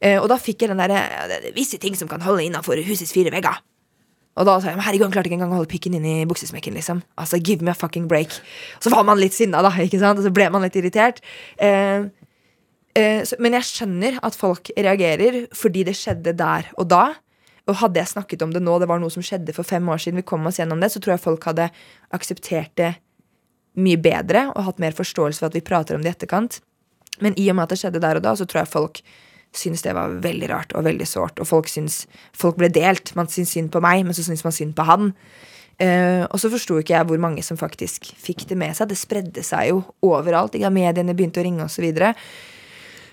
[0.00, 3.12] Eh, og da fikk jeg den derre eh, Visse ting som kan holde innafor husets
[3.16, 3.58] fire vegger.
[4.38, 6.76] Og da sa jeg herregud, han klarte ikke engang å holde pikken inn i buksesmekken.
[6.78, 8.30] liksom Altså, give me a fucking break
[8.80, 10.20] Så var man litt sinna, da, ikke sant?
[10.20, 11.18] og så ble man litt irritert.
[11.58, 12.06] Eh,
[12.94, 17.04] eh, så, men jeg skjønner at folk reagerer fordi det skjedde der og da.
[17.68, 20.00] Og hadde jeg snakket om det nå, det var noe som skjedde for fem år
[20.02, 21.68] siden, vi kom oss gjennom det, så tror jeg folk hadde
[22.14, 22.94] akseptert det
[23.78, 26.58] mye bedre og hatt mer forståelse for at vi prater om det i etterkant.
[27.20, 29.02] Men i og med at det skjedde der og da, så tror jeg folk
[29.56, 31.40] syntes det var veldig rart og veldig sårt.
[31.42, 32.04] Og folk, syns,
[32.36, 33.14] folk ble delt.
[33.18, 35.12] Man syntes synd på meg, men så syntes man synd på han.
[35.80, 38.90] Uh, og så forsto ikke jeg hvor mange som faktisk fikk det med seg.
[38.90, 40.58] Det spredde seg jo overalt.
[40.58, 40.72] Ikke?
[40.72, 41.86] Mediene begynte å ringe osv.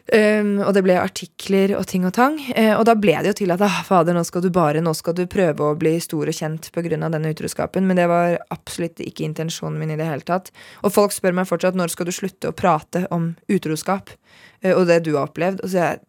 [0.07, 2.37] Um, og det ble artikler og ting og tang.
[2.55, 4.93] Uh, og da ble det jo til at ah, fader, nå skal du bare nå
[4.95, 6.95] skal du prøve å bli stor og kjent pga.
[6.95, 7.87] denne utroskapen.
[7.87, 10.51] Men det var absolutt ikke intensjonen min i det hele tatt.
[10.83, 14.11] Og folk spør meg fortsatt når skal du slutte å prate om utroskap
[14.63, 15.63] uh, og det du har opplevd.
[15.63, 16.06] Og så jeg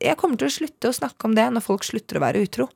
[0.00, 2.68] jeg kommer til å slutte å snakke om det når folk slutter å være utro.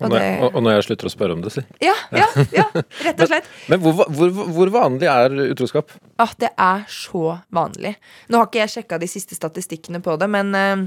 [0.00, 0.28] Og, og, når, det...
[0.46, 1.62] og, når, jeg slutter å spørre om det, si.
[1.84, 2.64] Ja, ja, ja
[3.04, 3.50] rett og slett.
[3.68, 5.92] men, men hvor, hvor, hvor, vanlig er utroskap?
[6.16, 7.98] Ah, det er så vanlig.
[8.32, 10.86] Nå har ikke jeg sjekka de siste statistikkene på det, men, eh,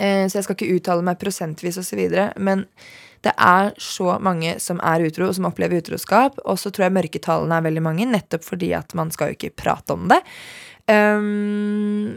[0.00, 2.00] eh så jeg skal ikke uttale meg prosentvis osv.
[2.40, 2.64] Men
[3.26, 6.40] det er så mange som er utro, og som opplever utroskap.
[6.48, 9.56] Og så tror jeg mørketallene er veldig mange, nettopp fordi at man skal jo ikke
[9.60, 10.22] prate om det.
[10.88, 12.16] Um,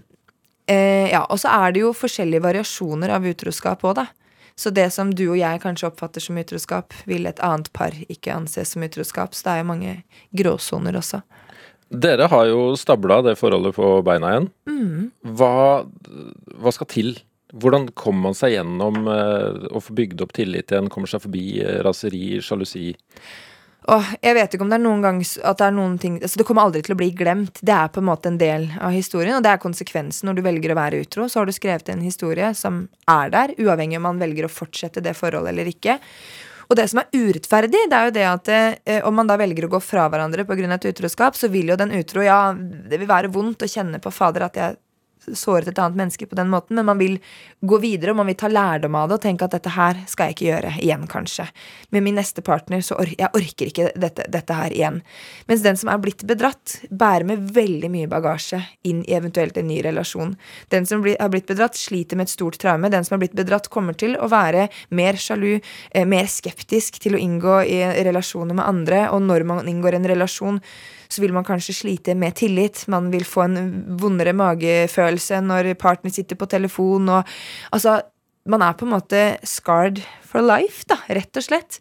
[0.69, 4.07] Eh, ja, Og så er det jo forskjellige variasjoner av utroskap òg, da.
[4.55, 8.35] Så det som du og jeg kanskje oppfatter som utroskap, vil et annet par ikke
[8.35, 9.33] anses som utroskap.
[9.33, 9.93] Så det er jo mange
[10.37, 11.21] gråsoner også.
[11.91, 14.47] Dere har jo stabla det forholdet på beina igjen.
[14.69, 15.09] Mm.
[15.35, 15.53] Hva,
[16.61, 17.13] hva, skal til?
[17.51, 20.91] Hvordan kommer man seg gjennom eh, å få bygd opp tillit igjen?
[20.93, 22.93] Kommer seg forbi eh, raseri, sjalusi?
[23.91, 26.39] Åh, jeg vet ikke om det er noen gang at det er noen ting altså
[26.39, 27.59] Det kommer aldri til å bli glemt.
[27.59, 30.45] Det er på en måte en del av historien, og det er konsekvensen når du
[30.45, 31.27] velger å være utro.
[31.27, 35.03] Så har du skrevet en historie som er der, uavhengig om man velger å fortsette
[35.03, 35.97] det forholdet eller ikke.
[36.71, 39.67] Og det som er urettferdig, det er jo det at eh, om man da velger
[39.67, 40.71] å gå fra hverandre pga.
[40.71, 44.13] et utroskap, så vil jo den utro Ja, det vil være vondt å kjenne på
[44.13, 44.79] fader at jeg
[45.33, 47.17] såret et annet menneske på den måten, men man vil
[47.61, 50.29] gå videre og man vil ta lærdom av det og tenke at dette her skal
[50.29, 51.47] jeg ikke gjøre igjen, kanskje.
[51.93, 55.01] Med min neste partner så or jeg orker ikke dette, dette, her igjen.
[55.49, 59.69] Mens den som er blitt bedratt, bærer med veldig mye bagasje inn i eventuelt en
[59.69, 60.35] ny relasjon.
[60.73, 62.91] Den som bli, har blitt bedratt, sliter med et stort traume.
[62.91, 65.61] Den som har blitt bedratt, kommer til å være mer sjalu,
[65.91, 70.09] eh, mer skeptisk til å inngå i relasjoner med andre, og når man inngår en
[70.11, 70.59] relasjon
[71.11, 72.85] så vil man kanskje slite med tillit.
[72.91, 73.59] Man vil få en
[73.99, 77.37] vondere magefølelse når partner sitter på telefon og
[77.75, 77.99] Altså,
[78.49, 81.77] man er på en måte scarred for life, da, rett og slett.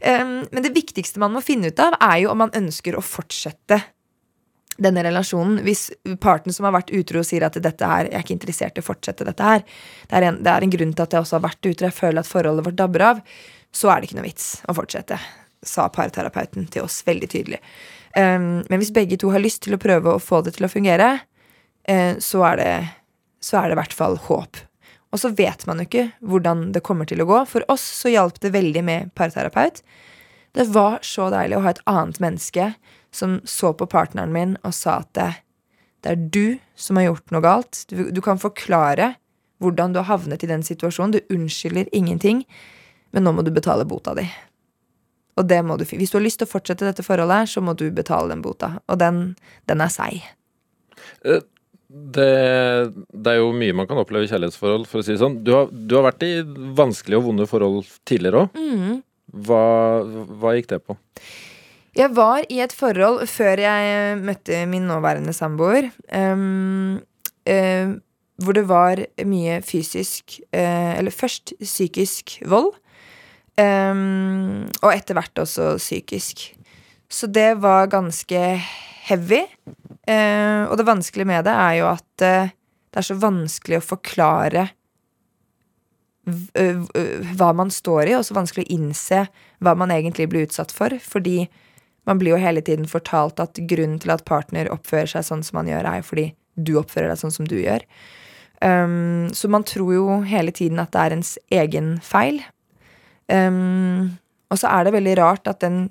[0.00, 3.04] Um, men det viktigste man må finne ut av, er jo om man ønsker å
[3.04, 3.80] fortsette
[4.78, 5.60] denne relasjonen.
[5.66, 5.88] Hvis
[6.22, 8.86] parten som har vært utro, sier at dette her, jeg er ikke interessert i å
[8.86, 9.66] fortsette dette her,
[10.06, 11.98] det er, en, det er en grunn til at jeg også har vært utro, jeg
[11.98, 13.22] føler at forholdet vårt dabber av,
[13.74, 15.18] så er det ikke noe vits å fortsette,
[15.66, 17.60] sa parterapeuten til oss veldig tydelig.
[18.18, 20.72] Um, men hvis begge to har lyst til å prøve å få det til å
[20.72, 21.10] fungere,
[21.86, 22.72] uh, så er det
[23.44, 24.58] i hvert fall håp.
[25.14, 27.42] Og så vet man jo ikke hvordan det kommer til å gå.
[27.48, 29.80] For oss så hjalp det veldig med parterapeut.
[30.56, 32.72] Det var så deilig å ha et annet menneske
[33.14, 35.28] som så på partneren min og sa at det,
[36.04, 37.84] det er du som har gjort noe galt.
[37.88, 39.14] Du, du kan forklare
[39.62, 41.16] hvordan du har havnet i den situasjonen.
[41.16, 42.44] Du unnskylder ingenting,
[43.14, 44.26] men nå må du betale bota di.
[45.38, 47.62] Og det må du, Hvis du har lyst til å fortsette dette forholdet, her, så
[47.64, 48.74] må du betale den bota.
[48.90, 49.22] Og den,
[49.70, 50.26] den er seig.
[51.22, 51.44] Eh,
[51.88, 52.30] det,
[53.14, 55.38] det, er jo mye man kan oppleve i kjærlighetsforhold, for å si det sånn.
[55.46, 56.32] Du har, du har vært i
[56.76, 58.58] vanskelige og vonde forhold tidligere òg.
[58.58, 58.98] Mm.
[59.46, 59.62] Hva,
[60.40, 60.98] hva gikk det på?
[61.98, 65.88] Jeg var i et forhold før jeg møtte min nåværende samboer.
[66.12, 67.00] Um,
[67.48, 67.96] uh,
[68.38, 72.70] hvor det var mye fysisk uh, Eller først psykisk vold.
[73.58, 76.44] Um, og etter hvert også psykisk.
[77.10, 78.42] Så det var ganske
[79.08, 79.42] heavy.
[80.08, 82.52] Uh, og det vanskelige med det er jo at uh,
[82.88, 84.68] det er så vanskelig å forklare
[86.28, 89.22] hva man står i, og så vanskelig å innse
[89.64, 90.92] hva man egentlig blir utsatt for.
[91.00, 91.46] Fordi
[92.08, 95.60] man blir jo hele tiden fortalt at grunnen til at partner oppfører seg sånn som
[95.60, 97.84] man gjør, er fordi du oppfører deg sånn som du gjør.
[98.60, 102.42] Um, så man tror jo hele tiden at det er ens egen feil.
[103.28, 104.16] Um,
[104.48, 105.88] og så er det veldig rart at den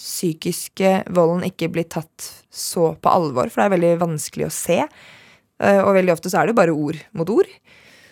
[0.00, 4.78] psykiske volden ikke blir tatt så på alvor, for det er veldig vanskelig å se.
[5.60, 7.50] Uh, og veldig ofte så er det bare ord mot ord.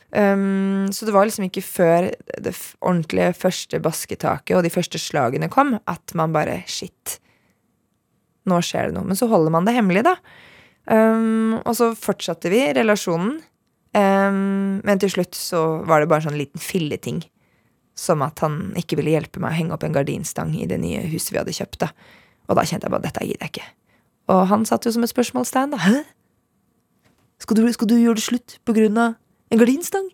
[0.09, 2.09] Um, så det var liksom ikke før
[2.41, 7.19] det ordentlige første basketaket og de første slagene kom, at man bare Shit.
[8.49, 9.09] Nå skjer det noe.
[9.09, 10.17] Men så holder man det hemmelig, da.
[10.89, 13.37] Um, og så fortsatte vi relasjonen.
[13.97, 17.21] Um, men til slutt så var det bare sånn liten filleting.
[17.99, 21.03] Som at han ikke ville hjelpe meg å henge opp en gardinstang i det nye
[21.11, 21.81] huset vi hadde kjøpt.
[21.83, 21.91] da.
[22.49, 23.67] Og da kjente jeg bare dette gidder jeg ikke.
[24.33, 25.75] Og han satt jo som et spørsmålstegn.
[25.75, 25.83] da.
[25.83, 26.05] Hæ?
[27.43, 29.19] Skal du, skal du gjøre det slutt på grunn av
[29.51, 30.09] en gardinstang?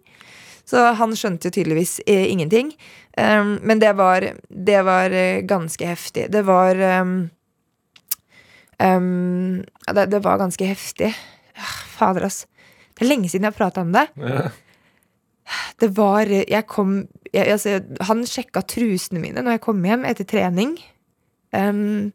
[0.64, 2.72] Så han skjønte jo tydeligvis eh, ingenting.
[3.18, 6.30] Um, men det var, det var uh, ganske heftig.
[6.32, 7.14] Det var um,
[8.80, 9.60] um,
[9.92, 11.12] det, det, var ganske heftig.
[11.98, 12.46] Fader, ass.
[12.94, 14.08] Det er lenge siden jeg har prata om det.
[14.16, 14.48] Ja.
[15.80, 16.96] Det var Jeg kom
[17.34, 20.76] jeg, altså, Han sjekka trusene mine når jeg kom hjem etter trening.
[21.54, 22.12] Um,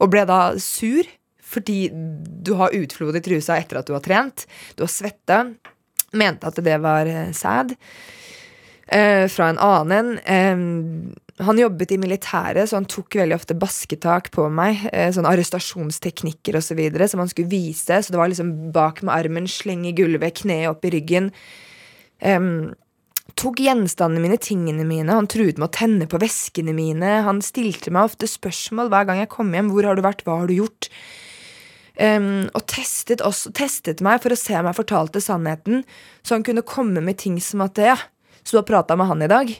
[0.00, 1.08] og ble da sur
[1.50, 4.44] fordi du har utflod i trusa etter at du har trent.
[4.78, 5.42] Du har svetta.
[6.14, 7.74] Mente at det var sad sæd.
[8.90, 10.12] Uh, fra en annen.
[10.26, 14.82] Um, han jobbet i militæret, så han tok veldig ofte basketak på meg.
[14.90, 16.80] Uh, sånn arrestasjonsteknikker osv.
[16.94, 17.98] Så som han skulle vise.
[17.98, 21.30] Så det var liksom bak med armen, slenge gulvet, kneet opp i ryggen.
[22.20, 22.72] Um,
[23.38, 25.14] tok gjenstandene mine, tingene mine.
[25.14, 27.20] Han truet med å tenne på veskene mine.
[27.26, 29.72] Han stilte meg ofte spørsmål hver gang jeg kom hjem.
[29.72, 30.24] Hvor har du vært?
[30.26, 30.90] Hva har du gjort?
[32.00, 35.84] Um, og testet, også, testet meg for å se om jeg fortalte sannheten.
[36.24, 37.98] Så han kunne komme med ting som at ja,
[38.40, 39.52] så du har prata med han i dag?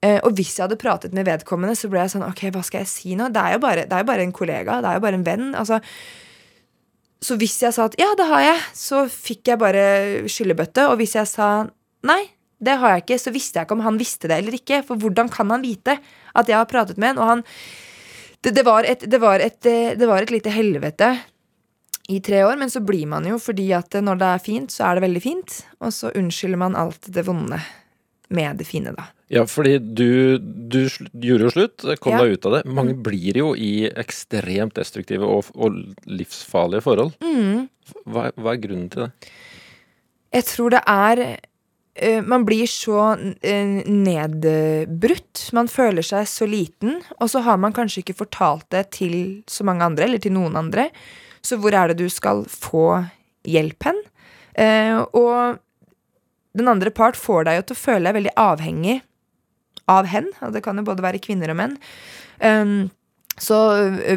[0.00, 2.86] Uh, og hvis jeg hadde pratet med vedkommende, så ble jeg sånn Ok, hva skal
[2.86, 3.28] jeg si nå?
[3.32, 4.80] Det er jo bare, er jo bare en kollega.
[4.80, 5.50] Det er jo bare en venn.
[5.60, 5.80] Altså,
[7.20, 9.82] så hvis jeg sa at ja, det har jeg, så fikk jeg bare
[10.30, 10.86] skyllebøtte.
[10.88, 11.50] Og hvis jeg sa
[12.08, 12.22] nei,
[12.60, 14.80] det har jeg ikke, så visste jeg ikke om han visste det eller ikke.
[14.88, 17.20] For hvordan kan han vite at jeg har pratet med en?
[17.20, 17.44] Og han
[18.40, 21.10] det, det, var et, det, var et, det var et lite helvete
[22.08, 24.88] i tre år, men så blir man jo fordi at når det er fint, så
[24.88, 25.58] er det veldig fint.
[25.84, 27.60] Og så unnskylder man alt det vonde
[28.32, 29.10] med det fine, da.
[29.30, 30.80] Ja, fordi du, du
[31.22, 32.24] gjorde jo slutt, kom ja.
[32.24, 32.60] deg ut av det.
[32.66, 33.02] Mange mm.
[33.06, 35.76] blir jo i ekstremt destruktive og, og
[36.10, 37.12] livsfarlige forhold.
[37.22, 37.68] Mm.
[38.10, 39.30] Hva, hva, er grunnen til det?
[40.34, 45.44] Jeg tror det er uh, Man blir så uh, nedbrutt.
[45.54, 49.14] Man føler seg så liten, og så har man kanskje ikke fortalt det til
[49.46, 50.88] så mange andre, eller til noen andre.
[51.38, 53.04] Så hvor er det du skal få
[53.46, 54.02] hjelp hen?
[54.58, 55.62] Uh, og
[56.58, 58.98] den andre part får deg jo til å føle deg veldig avhengig
[59.90, 60.30] av hen.
[60.44, 61.76] Og det kan jo både være kvinner og menn.
[62.38, 62.88] Um,
[63.40, 63.56] så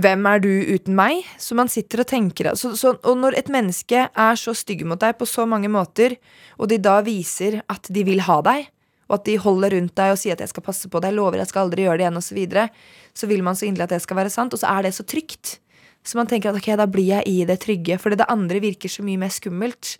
[0.03, 1.23] hvem er du uten meg?
[1.39, 4.99] Så man sitter og tenker så, så, Og når et menneske er så stygge mot
[4.99, 6.17] deg på så mange måter,
[6.59, 8.67] og de da viser at de vil ha deg,
[9.07, 11.37] og at de holder rundt deg og sier at 'jeg skal passe på deg', 'lover
[11.37, 12.69] jeg skal aldri gjøre det igjen', osv., så, videre,
[13.13, 15.03] så vil man så inderlig at det skal være sant, og så er det så
[15.03, 15.59] trygt.
[16.03, 18.89] Så man tenker at ok, da blir jeg i det trygge, fordi det andre virker
[18.89, 19.97] så mye mer skummelt.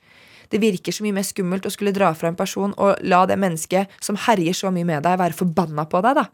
[0.54, 3.40] Det virker så mye mer skummelt å skulle dra fra en person og la det
[3.42, 6.22] mennesket som herjer så mye med deg, være forbanna på deg.
[6.22, 6.28] da.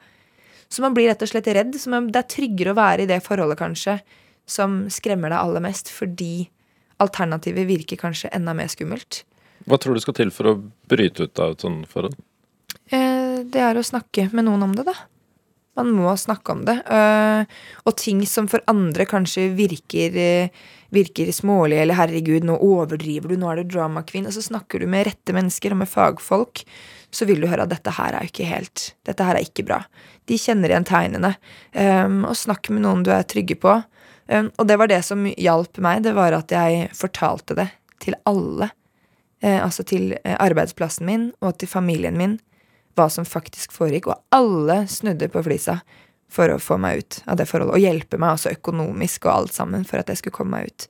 [0.70, 1.74] Så man blir rett og slett redd.
[1.80, 4.00] Så man, det er tryggere å være i det forholdet, kanskje,
[4.50, 6.50] som skremmer deg aller mest, fordi
[7.00, 9.24] alternativet virker kanskje enda mer skummelt.
[9.70, 10.58] Hva tror du skal til for å
[10.92, 12.18] bryte ut av et sånt forhold?
[12.92, 14.96] Eh, det er å snakke med noen om det, da.
[15.80, 16.76] Man må snakke om det.
[16.92, 17.48] Uh,
[17.88, 23.36] og ting som for andre kanskje virker uh, virker smålig eller 'herregud, nå overdriver du,
[23.38, 26.64] nå er du drama queen', og så snakker du med rette mennesker og med fagfolk
[27.12, 29.80] så vil du høre at dette her er ikke helt Dette her er ikke bra.
[30.30, 31.32] De kjenner igjen tegnene.
[31.74, 33.80] Um, og snakk med noen du er trygge på.
[34.30, 36.04] Og det var det som hjalp meg.
[36.06, 37.66] Det var at jeg fortalte det
[37.98, 38.70] til alle.
[39.42, 42.38] Altså til arbeidsplassen min og til familien min.
[43.00, 44.10] Hva som faktisk foregikk.
[44.12, 45.80] Og alle snudde på flisa
[46.30, 47.78] for å få meg ut av det forholdet.
[47.78, 50.90] Og hjelpe meg også økonomisk og alt sammen for at jeg skulle komme meg ut.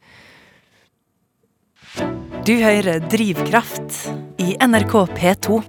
[2.48, 4.10] Du hører Drivkraft
[4.42, 5.62] i NRK P2.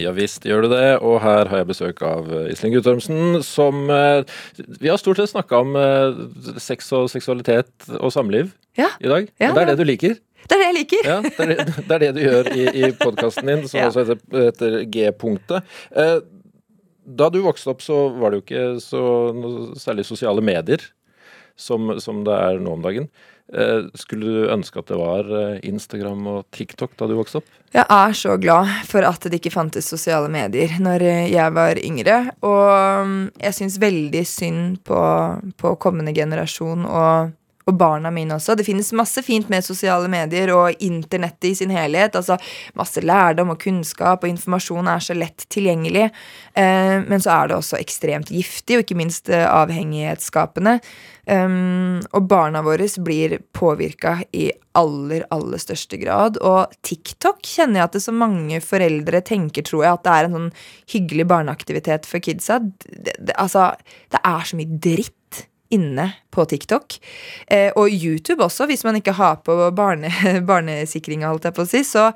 [0.00, 3.82] Ja visst gjør du det, og her har jeg besøk av eh, Iselin Guttormsen, som
[3.92, 4.22] eh,
[4.80, 6.22] Vi har stort sett snakka om eh,
[6.62, 8.88] sex og seksualitet og samliv Ja.
[8.96, 9.28] i dag.
[9.42, 10.16] Ja, og det er det du liker?
[10.48, 11.08] Det er det jeg liker!
[11.10, 13.88] Ja, det er det, det, er det du gjør i, i podkasten din, som Ja.
[13.90, 15.74] også heter, heter G-punktet.
[15.96, 16.16] Eh,
[17.10, 19.02] da du vokste opp, så var det jo ikke så
[19.80, 20.82] særlig sosiale medier
[21.58, 23.08] som, som det er nå om dagen.
[23.50, 27.48] Eh, skulle du ønske at det var eh, Instagram og TikTok da du vokste opp?
[27.74, 32.20] Jeg er så glad for at det ikke fantes sosiale medier når jeg var yngre.
[32.46, 35.00] Og mm, jeg syns veldig synd på,
[35.58, 37.34] på kommende generasjon og,
[37.68, 38.56] og barna mine også.
[38.56, 42.16] Det finnes masse fint med sosiale medier og internettet i sin helhet.
[42.16, 42.38] Altså
[42.78, 46.08] masse lærdom og kunnskap og informasjon er så lett tilgjengelig.
[46.54, 50.78] Eh, men så er det også ekstremt giftig, og ikke minst eh, avhengighetsskapende.
[51.30, 56.40] Um, og barna våre blir påvirka i aller, aller største grad.
[56.42, 60.26] Og TikTok kjenner jeg at det så mange foreldre tenker, tror jeg, at det er
[60.26, 60.50] en sånn
[60.90, 62.58] hyggelig barneaktivitet for kidsa.
[62.64, 63.70] Det, det, altså,
[64.10, 65.14] det er så mye dritt
[65.74, 66.98] inne på TikTok.
[67.46, 70.12] Eh, og YouTube også, hvis man ikke har på barne,
[70.50, 71.82] barnesikringa, holdt jeg på å si.
[71.86, 72.10] Så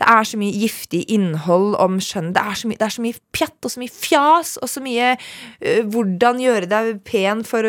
[0.00, 2.32] det er så mye giftig innhold om skjønn.
[2.32, 6.40] Det er så mye, mye pjatt og så mye fjas og så mye uh, hvordan
[6.40, 7.68] gjøre deg pen for,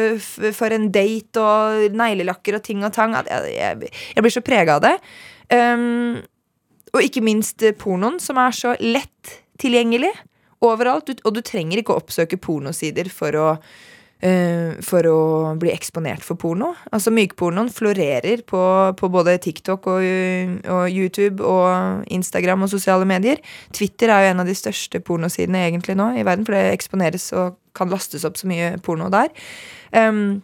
[0.55, 3.17] for en date og neglelakker og ting og tang.
[3.27, 4.95] Jeg, jeg, jeg blir så prega av det.
[5.51, 6.21] Um,
[6.95, 10.11] og ikke minst eh, pornoen, som er så lett tilgjengelig
[10.63, 11.11] overalt.
[11.23, 13.47] Og du trenger ikke å oppsøke pornosider for å
[14.85, 15.21] for å
[15.57, 16.75] bli eksponert for porno.
[16.93, 18.61] Altså Mykpornoen florerer på,
[18.93, 20.05] på både TikTok og,
[20.69, 23.41] og, YouTube og Instagram og sosiale medier.
[23.73, 27.31] Twitter er jo en av de største pornosidene egentlig nå i verden, for det eksponeres
[27.33, 29.33] og kan lastes opp så mye porno der.
[29.95, 30.41] Um,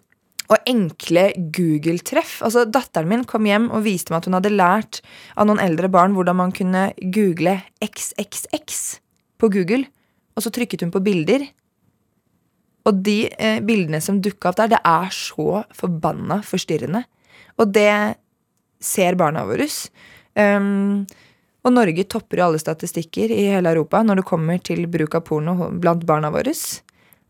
[0.47, 2.39] og enkle Google-treff.
[2.45, 5.01] Altså Datteren min kom hjem og viste meg at hun hadde lært
[5.35, 8.99] av noen eldre barn hvordan man kunne google XXX
[9.37, 9.85] på Google,
[10.37, 11.45] og så trykket hun på bilder.
[12.87, 17.03] Og de eh, bildene som dukka opp der, det er så forbanna forstyrrende.
[17.59, 17.91] Og det
[18.83, 19.67] ser barna våre.
[20.37, 21.05] Um,
[21.65, 25.25] og Norge topper jo alle statistikker i hele Europa når det kommer til bruk av
[25.27, 26.53] porno blant barna våre.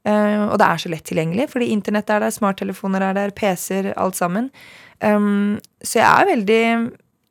[0.08, 3.94] Uh, og det er så lett tilgjengelig, fordi internett er der, smarttelefoner er der, PC-er,
[3.98, 4.52] alt sammen.
[5.02, 6.64] Um, så jeg er veldig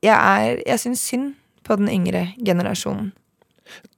[0.05, 1.31] Jeg, er, jeg syns synd
[1.67, 3.11] på den yngre generasjonen.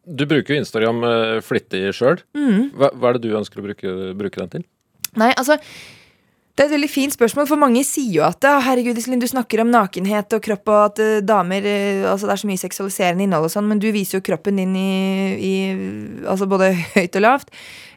[0.08, 2.22] Du bruker jo Instagram eh, flittig sjøl.
[2.36, 2.74] Mm.
[2.78, 4.66] Hva, hva er det du ønsker å bruke, bruke den til?
[5.18, 5.58] Nei, altså
[6.58, 9.60] det er et veldig fint spørsmål, for mange sier jo at herregud, Iselin, du snakker
[9.62, 13.22] om nakenhet og kropp, og at eh, damer eh, altså Det er så mye seksualiserende
[13.28, 14.88] innhold og sånn, men du viser jo kroppen din i,
[15.38, 15.52] i
[16.26, 17.54] altså både høyt og lavt.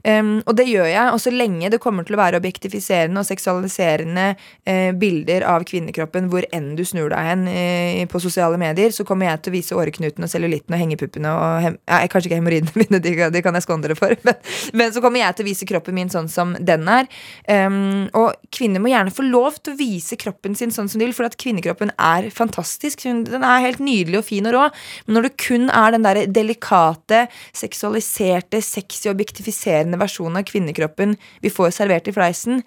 [0.07, 1.13] Um, og det gjør jeg.
[1.13, 6.29] Og så lenge det kommer til å være objektifiserende og seksualiserende uh, bilder av kvinnekroppen
[6.31, 9.57] hvor enn du snur deg hen uh, på sosiale medier, så kommer jeg til å
[9.57, 13.43] vise åreknuten og cellulitten og hengepuppene og hem ja, Kanskje ikke hemoroidene mine, de, de
[13.43, 14.37] kan jeg skåndre for, men,
[14.77, 17.07] men så kommer jeg til å vise kroppen min sånn som den er.
[17.47, 21.07] Um, og kvinner må gjerne få lov til å vise kroppen sin sånn som de
[21.07, 23.05] vil, for at kvinnekroppen er fantastisk.
[23.05, 24.65] Den er helt nydelig og fin og rå.
[25.05, 27.25] Men når det kun er den der delikate,
[27.57, 32.61] seksualiserte, sexy, objektifiserende versjonen av kvinnekroppen vi får servert i fleisen,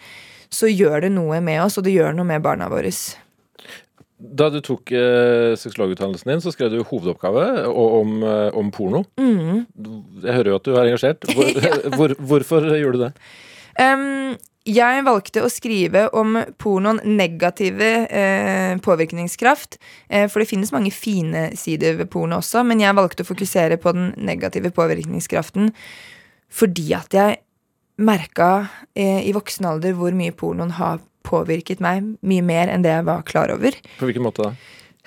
[0.53, 2.93] så gjør det noe med oss, og det gjør noe med barna våre.
[4.25, 9.05] Da du tok eh, sexologutdannelsen din, så skrev du hovedoppgave om, eh, om porno.
[9.21, 9.65] Mm.
[10.23, 11.27] Jeg hører jo at du er engasjert.
[11.35, 11.51] Hvor,
[11.97, 13.13] hvor, hvorfor gjorde du det?
[13.75, 19.77] Um, jeg valgte å skrive om pornoen negative eh, påvirkningskraft.
[20.09, 23.77] Eh, for det finnes mange fine sider ved porno også, men jeg valgte å fokusere
[23.83, 25.69] på den negative påvirkningskraften
[26.55, 27.41] fordi at jeg
[27.99, 32.15] merka eh, i voksen alder hvor mye pornoen har påvirket meg.
[32.27, 33.77] Mye mer enn det jeg var klar over.
[33.99, 34.55] På hvilken måte da?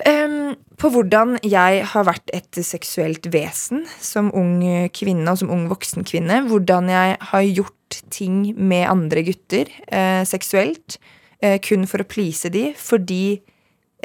[0.05, 4.59] Um, på hvordan jeg har vært et seksuelt vesen som ung
[4.93, 6.43] kvinne og som ung voksen kvinne.
[6.45, 7.73] Hvordan jeg har gjort
[8.13, 10.99] ting med andre gutter eh, seksuelt
[11.41, 13.39] eh, kun for å please de, fordi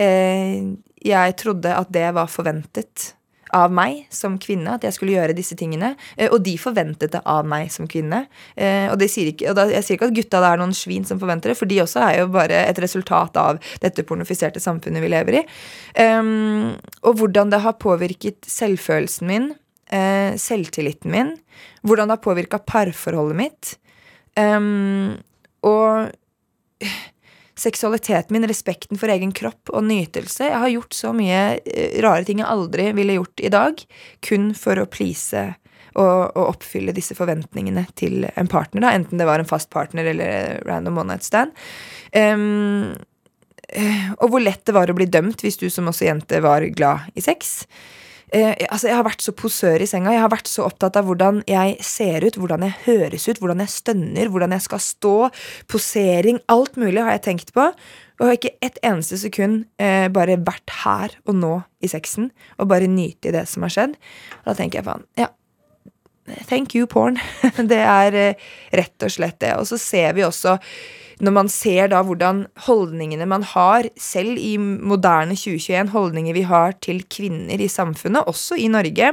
[0.01, 0.73] eh,
[1.03, 3.13] jeg trodde at det var forventet
[3.57, 5.93] av meg som kvinne, at jeg skulle gjøre disse tingene.
[6.17, 8.25] Eh, og de forventet det av meg som kvinne.
[8.57, 11.07] Eh, og, sier ikke, og da, jeg sier ikke at gutta det er noen svin
[11.09, 15.05] som forventer det, for de også er jo bare et resultat av dette pornofiserte samfunnet
[15.05, 15.45] vi lever i.
[15.99, 16.73] Um,
[17.05, 19.53] og hvordan det har påvirket selvfølelsen min.
[19.93, 21.35] eh, selvtilliten min,
[21.85, 23.75] hvordan det har påvirka parforholdet mitt.
[24.41, 25.19] Um,
[25.63, 26.09] og
[27.63, 30.49] seksualiteten min, respekten for egen kropp og nytelse.
[30.51, 33.83] Jeg har gjort så mye eh, rare ting jeg aldri ville gjort i dag,
[34.27, 35.53] kun for å please
[35.93, 40.09] og, og oppfylle disse forventningene til en partner, da, enten det var en fast partner
[40.13, 41.53] eller random one night stand.
[42.17, 42.93] Um,
[44.21, 47.13] og hvor lett det var å bli dømt hvis du som også jente var glad
[47.17, 47.63] i sex.
[48.33, 50.15] Eh, altså Jeg har vært så posør i senga.
[50.15, 53.61] Jeg har vært så opptatt av hvordan jeg ser ut, hvordan jeg høres ut, hvordan
[53.61, 55.17] jeg stønner, hvordan jeg skal stå.
[55.69, 56.41] Posering.
[56.53, 57.69] Alt mulig har jeg tenkt på.
[58.21, 62.71] Og har ikke et eneste sekund eh, bare vært her og nå i sexen og
[62.71, 63.97] bare nyte det som har skjedd.
[64.41, 65.29] Og da tenker jeg faen, ja.
[66.47, 67.19] Thank you, porn.
[67.73, 69.57] det er eh, rett og slett det.
[69.59, 70.57] Og så ser vi også
[71.23, 76.75] når man ser da hvordan holdningene man har, selv i moderne 2021, holdninger vi har
[76.83, 79.13] til kvinner i samfunnet, også i Norge,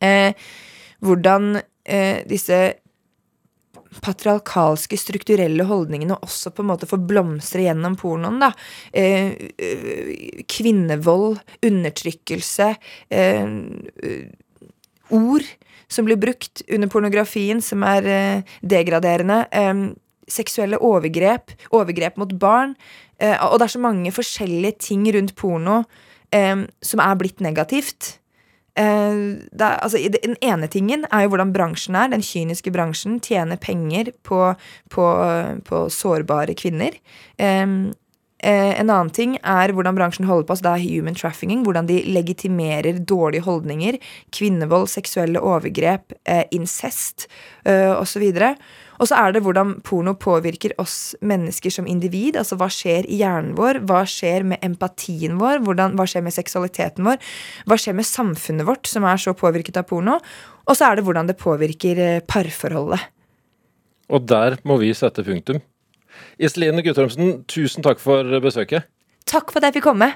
[0.00, 0.48] eh,
[1.04, 2.60] hvordan eh, disse
[4.04, 8.40] patriarkalske, strukturelle holdningene også på en måte får blomstre gjennom pornoen.
[8.40, 8.52] da.
[8.92, 12.74] Eh, eh kvinnevold, undertrykkelse,
[13.10, 13.48] eh,
[15.10, 15.44] ord
[15.88, 19.46] som blir brukt under pornografien, som er eh, degraderende
[20.32, 22.76] seksuelle overgrep, overgrep mot barn.
[23.18, 25.82] Eh, og det er så mange forskjellige ting rundt porno
[26.34, 28.18] eh, som er blitt negativt.
[28.78, 29.14] Eh,
[29.58, 32.12] er, altså, den ene tingen er jo hvordan bransjen er.
[32.12, 34.52] Den kyniske bransjen tjener penger på,
[34.94, 35.06] på,
[35.66, 37.00] på sårbare kvinner.
[38.38, 40.54] Eh, en annen ting er hvordan bransjen holder på.
[40.54, 41.64] Altså det er human trafficking.
[41.66, 43.98] Hvordan de legitimerer dårlige holdninger.
[44.34, 46.14] Kvinnevold, seksuelle overgrep,
[46.54, 47.26] incest
[47.64, 48.28] eh, osv.
[48.30, 48.62] Og, så
[48.98, 52.38] og så er det hvordan porno påvirker oss mennesker som individ.
[52.40, 53.80] Altså hva skjer i hjernen vår?
[53.88, 55.62] Hva skjer med empatien vår?
[55.66, 57.22] Hvordan, hva skjer med seksualiteten vår?
[57.70, 60.18] Hva skjer med samfunnet vårt, som er så påvirket av porno?
[60.66, 63.06] Og så er det hvordan det påvirker eh, parforholdet.
[64.08, 65.62] Og der må vi sette punktum.
[66.40, 68.88] Iselin Guttormsen, tusen takk for besøket.
[69.28, 70.08] Takk for at jeg fikk komme.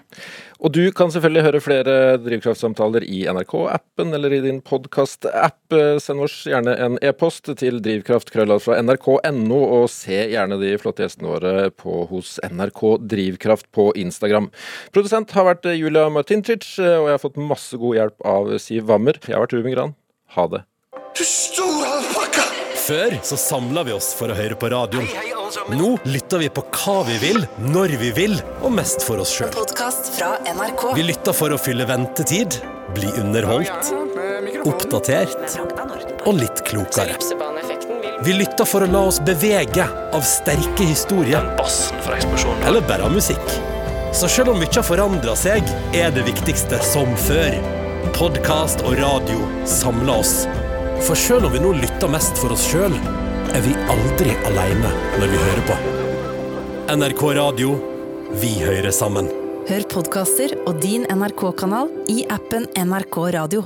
[0.62, 5.74] Og du kan selvfølgelig høre flere drivkraftsamtaler i NRK-appen eller i din podkast-app.
[6.00, 11.32] Send oss gjerne en e-post til drivkraftkrølla fra nrk.no, og se gjerne de flotte gjestene
[11.34, 12.82] våre på, hos NRK
[13.12, 14.48] Drivkraft på Instagram.
[14.94, 19.18] Produsent har vært Julia Martincic, og jeg har fått masse god hjelp av Siv Wammer.
[19.20, 19.96] Jeg har vært Ruben Gran.
[20.38, 20.64] Ha det.
[21.18, 22.48] Du store alpakka!
[22.86, 25.41] Før så samla vi oss for å høre på radioen.
[25.68, 27.42] Nå lytter vi på hva vi vil,
[27.72, 29.52] når vi vil, og mest for oss sjøl.
[30.96, 32.56] Vi lytter for å fylle ventetid,
[32.96, 33.92] bli underholdt,
[34.68, 35.56] oppdatert
[36.28, 37.18] og litt klokere.
[38.22, 39.84] Vi lytter for å la oss bevege
[40.14, 41.44] av sterke historier.
[42.62, 43.56] Eller bare av musikk.
[44.12, 47.56] Så selv om mye har forandra seg, er det viktigste som før.
[48.16, 50.34] Podkast og radio samler oss.
[51.02, 52.94] For selv om vi nå lytter mest for oss sjøl,
[53.52, 54.90] er vi aldri aleine
[55.20, 55.76] når vi hører på.
[56.92, 57.74] NRK Radio
[58.40, 59.28] vi hører sammen.
[59.68, 63.64] Hør podkaster og din NRK-kanal i appen NRK Radio.